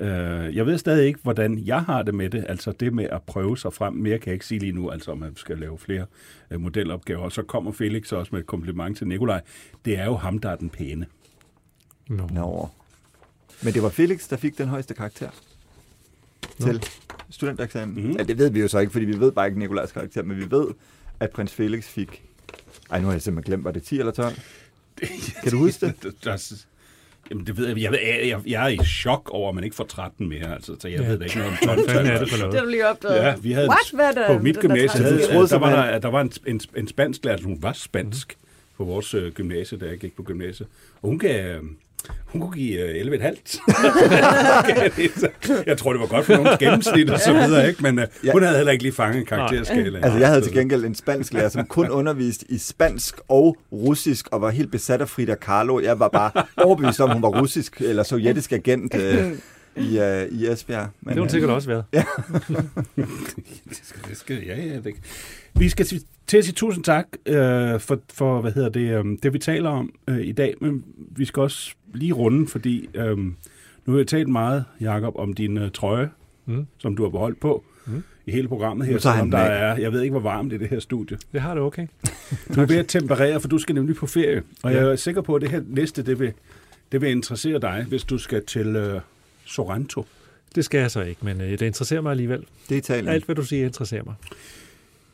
[0.00, 3.22] Øh, jeg ved stadig ikke, hvordan jeg har det med det, altså det med at
[3.22, 3.94] prøve sig frem.
[3.94, 6.06] Mere kan jeg ikke sige lige nu, altså om man skal lave flere
[6.50, 7.20] øh, modelopgaver.
[7.20, 9.40] Og så kommer Felix også med et kompliment til Nikolaj.
[9.84, 11.06] Det er jo ham, der er den pæne.
[12.08, 12.28] Nå.
[12.32, 12.68] Nå.
[13.62, 15.30] Men det var Felix, der fik den højeste karakter
[16.60, 16.84] til
[17.30, 17.96] studentereksamen.
[17.96, 18.16] Mm-hmm.
[18.16, 20.36] Ja, det ved vi jo så ikke, fordi vi ved bare ikke Nikolajs karakter, men
[20.36, 20.66] vi ved,
[21.20, 22.24] at prins Felix fik...
[22.90, 24.34] Ej, nu har jeg simpelthen glemt, var det 10 eller 12?
[25.42, 26.14] Kan du huske det?
[27.28, 27.78] Der- der- Jamen, det ved jeg.
[27.82, 30.54] Jeg, ved, jeg, jeg er i chok over, at man ikke får 13 mere.
[30.54, 31.06] Altså, så jeg Ja.
[31.08, 32.70] ved da ikke noget om Hvad 12 fanden er det for Det noget?
[32.70, 33.16] lige opdaget.
[33.24, 33.90] Ja, vi havde What?
[33.94, 36.32] Hvad er der, på mit der gymnasie, havde, troede der, var der, der var en,
[36.46, 38.36] en, en spansk lærer, hun var spansk
[38.76, 40.68] på vores øh, gymnasie, da jeg gik på gymnasiet.
[41.02, 41.60] Og hun gav,
[42.26, 43.60] hun kunne give øh, 11,5.
[45.66, 47.82] jeg tror, det var godt for nogens gennemsnit og så videre, ikke?
[47.82, 48.32] men øh, Ja.
[48.32, 49.98] hun havde heller ikke lige fanget en karakterskala.
[50.02, 54.28] Altså, jeg havde til gengæld en spansk lærer, som kun underviste i spansk og russisk,
[54.32, 55.80] og var helt besat af Frida Kahlo.
[55.80, 59.32] Jeg var bare overbevist om, hun var russisk eller sovjetisk agent øh,
[59.80, 60.88] i, øh, i Esbjerg.
[61.00, 61.84] Men, Det har hun sikkert også været.
[63.68, 64.94] Det skal, det skal, ja, ja, det.
[65.54, 65.86] Vi skal
[66.26, 69.70] til at sige tusind tak øh, for, for, hvad hedder det, øh, det vi taler
[69.70, 74.06] om øh, i dag, men vi skal også lige runde, fordi øh, nu har jeg
[74.06, 76.10] talt meget, Jakob, om din øh, trøje,
[76.46, 76.66] Mm.
[76.78, 78.02] som du har beholdt på Mm.
[78.26, 80.58] i hele programmet her, han selvom der er, jeg ved ikke, hvor varmt det er
[80.60, 81.18] det her studie.
[81.32, 81.86] Det har det okay.
[82.54, 84.78] Du er ved at temperere, for du skal nemlig på ferie, og Ja.
[84.80, 86.32] jeg er sikker på, at det her næste, det vil,
[86.92, 89.00] det vil interessere dig, hvis du skal til øh,
[89.48, 90.04] Sorrento.
[90.54, 92.44] Det skal jeg så ikke, men øh, det interesserer mig alligevel.
[92.68, 93.08] Det er Italien.
[93.08, 94.14] Alt, hvad du siger, interesserer mig.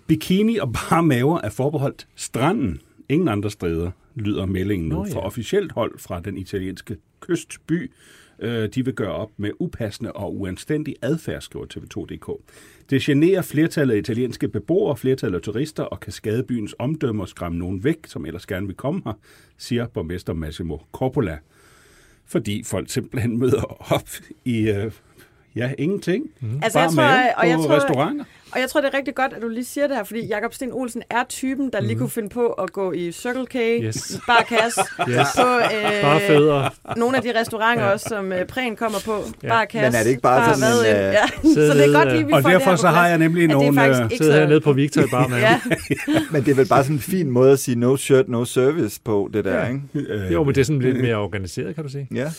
[0.07, 2.80] Bikini og bare maver er forbeholdt stranden.
[3.09, 5.14] Ingen andre steder, lyder meldingen nu ja.
[5.14, 7.91] fra officielt hold fra den italienske kystby.
[8.39, 12.43] Øh, De vil gøre op med upassende og uanstændig adfærd, skriver TV2.dk.
[12.91, 17.28] Det generer flertallet af italienske beboere, flertallet af turister og kan skade byens omdømme og
[17.28, 19.12] skræmme nogen væk, som ellers gerne vil komme her,
[19.59, 21.39] siger borgmester Massimo Coppola.
[22.27, 24.09] Fordi folk simpelthen møder op
[24.45, 24.93] i, øh,
[25.57, 26.25] ja, ingenting.
[26.41, 26.49] Mm.
[26.63, 27.03] Altså, jeg tror,
[27.37, 28.25] og jeg på tror, restauranter.
[28.53, 30.55] Og jeg tror, det er rigtig godt, at du lige siger det her, fordi Jakob
[30.55, 34.21] Sten Olsen er typen, der lige kunne finde på at gå i Circle K, Yes.
[34.27, 35.29] Bar Kasse, Yes.
[35.37, 39.17] på øh, Bare nogle af de restauranter også, som øh, Præn kommer på.
[39.43, 39.49] Ja.
[39.49, 41.27] Bar Kasse, Men er det ikke bare Bar sådan en, Hvad, øh, ja.
[41.55, 43.19] sidde Så det er godt lige, vi Og får det derfor her så har jeg
[43.19, 43.97] nemlig det er nogle...
[43.99, 45.61] øh, ikke Sidder så- hernede på Victor i bar med Ja,
[46.31, 49.01] Men det er vel bare sådan en fin måde at sige no shirt, no service
[49.05, 49.81] på, det der, ikke?
[49.95, 52.09] øh, Jo, men det er sådan lidt mere organiseret, kan du sige.
[52.15, 52.31] Ja.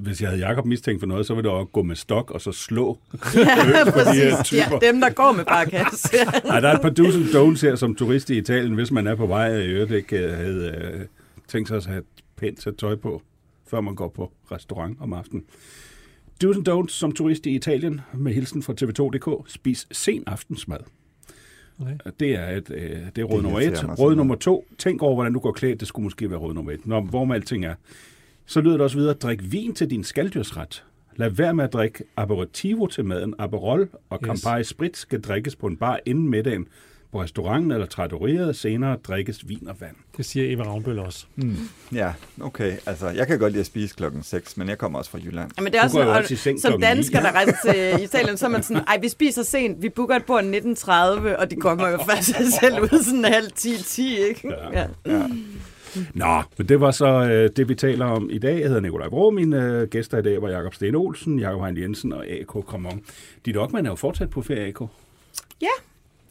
[0.00, 2.40] Hvis jeg havde Jakob mistænkt for noget, så ville det også gå med stok og
[2.40, 2.98] så slå.
[3.34, 4.22] ja, præcis.
[4.22, 4.78] Ja, typer.
[4.78, 6.16] dem, der går med Bar Kasse.
[6.44, 7.24] Ej, der er et par do's and
[7.56, 10.18] don'ts her som turist i Italien, hvis man er på vej og i øvrigt ikke
[10.18, 11.00] øh, havde øh,
[11.48, 12.02] tænkt sig at have
[12.36, 13.22] pænt sæt tøj på,
[13.70, 15.44] før man går på restaurant om aftenen.
[16.44, 19.50] Do's and don'ts som turist i Italien med hilsen fra TV2.dk.
[19.52, 20.78] Spis sen aftensmad.
[21.80, 21.94] Okay.
[22.20, 23.98] Det er, et, øh, det er råd Det nummer et.
[23.98, 24.66] Råd nummer to.
[24.78, 25.80] Tænk over, hvordan du går klædt.
[25.80, 26.86] Det skulle måske være råd nummer et.
[26.86, 27.74] Nå, hvor med alting er.
[28.48, 29.14] Så lyder det også videre.
[29.14, 30.84] Drik vin til din skalddyrsret.
[31.16, 33.34] Lad være med at drikke aperitivo til maden.
[33.38, 34.26] Aperol og Yes.
[34.26, 36.66] Campari Sprit skal drikkes på en bar inden middagen.
[37.12, 39.96] På restauranten eller trattoriet senere drikkes vin og vand.
[40.16, 41.26] Det siger Eva Ravnbøl også.
[41.36, 41.56] Mm.
[41.92, 42.76] Ja, okay.
[42.86, 45.50] Altså, jeg kan godt lide at spise klokken 6, men jeg kommer også fra Jylland.
[45.56, 48.46] Ja, men det er også også seng og, som dansker, der rejser til Italien, så
[48.46, 50.92] er man sådan, ej, vi spiser sent, vi booker et bord 19.30,
[51.38, 54.52] og de kommer jo faktisk selv ud sådan halv 10-10, ikke?
[54.72, 54.86] Ja.
[55.06, 55.22] Ja.
[56.14, 58.54] Nå, men det var så øh, det, vi taler om i dag.
[58.60, 59.30] Jeg hedder Nikolaj Vrå.
[59.30, 62.46] Mine øh, gæster i dag var Jakob Sten Olsen, Jakob Hein Jensen og A.K.
[62.66, 63.02] Kramon.
[63.46, 64.80] Dit Ockmann er jo fortsat på ferie, A.K.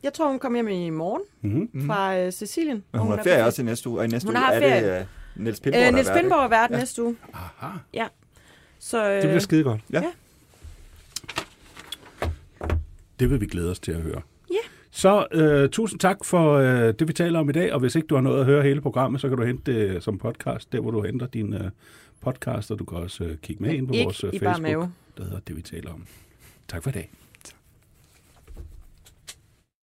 [0.04, 1.86] Jeg tror, hun kommer hjem i morgen Mm-hmm.
[1.88, 2.84] fra øh, Sicilien.
[2.92, 4.44] Men og hun har er ferie også i næste uge, og i næste Hun uge
[4.44, 4.96] har er ferie.
[5.00, 5.06] det
[5.36, 6.78] uh, Niels Pindborg, Øh, der Niels er Pindborg er vært Ja.
[6.78, 7.16] næste uge.
[7.34, 7.78] Aha.
[8.80, 9.82] Så, øh, Det bliver skide godt.
[13.20, 14.22] Det vil vi glæde os til at høre.
[14.98, 18.08] Så øh, tusind tak for øh, det, vi taler om i dag, og hvis ikke
[18.08, 20.80] du har noget at høre hele programmet, så kan du hente det som podcast, der
[20.80, 21.70] hvor du henter din øh,
[22.22, 24.92] podcast, og du kan også øh, kigge med ind på vores øh, Facebook, mave.
[25.18, 26.06] der hedder Det, vi taler om.
[26.68, 27.12] Tak for i dag.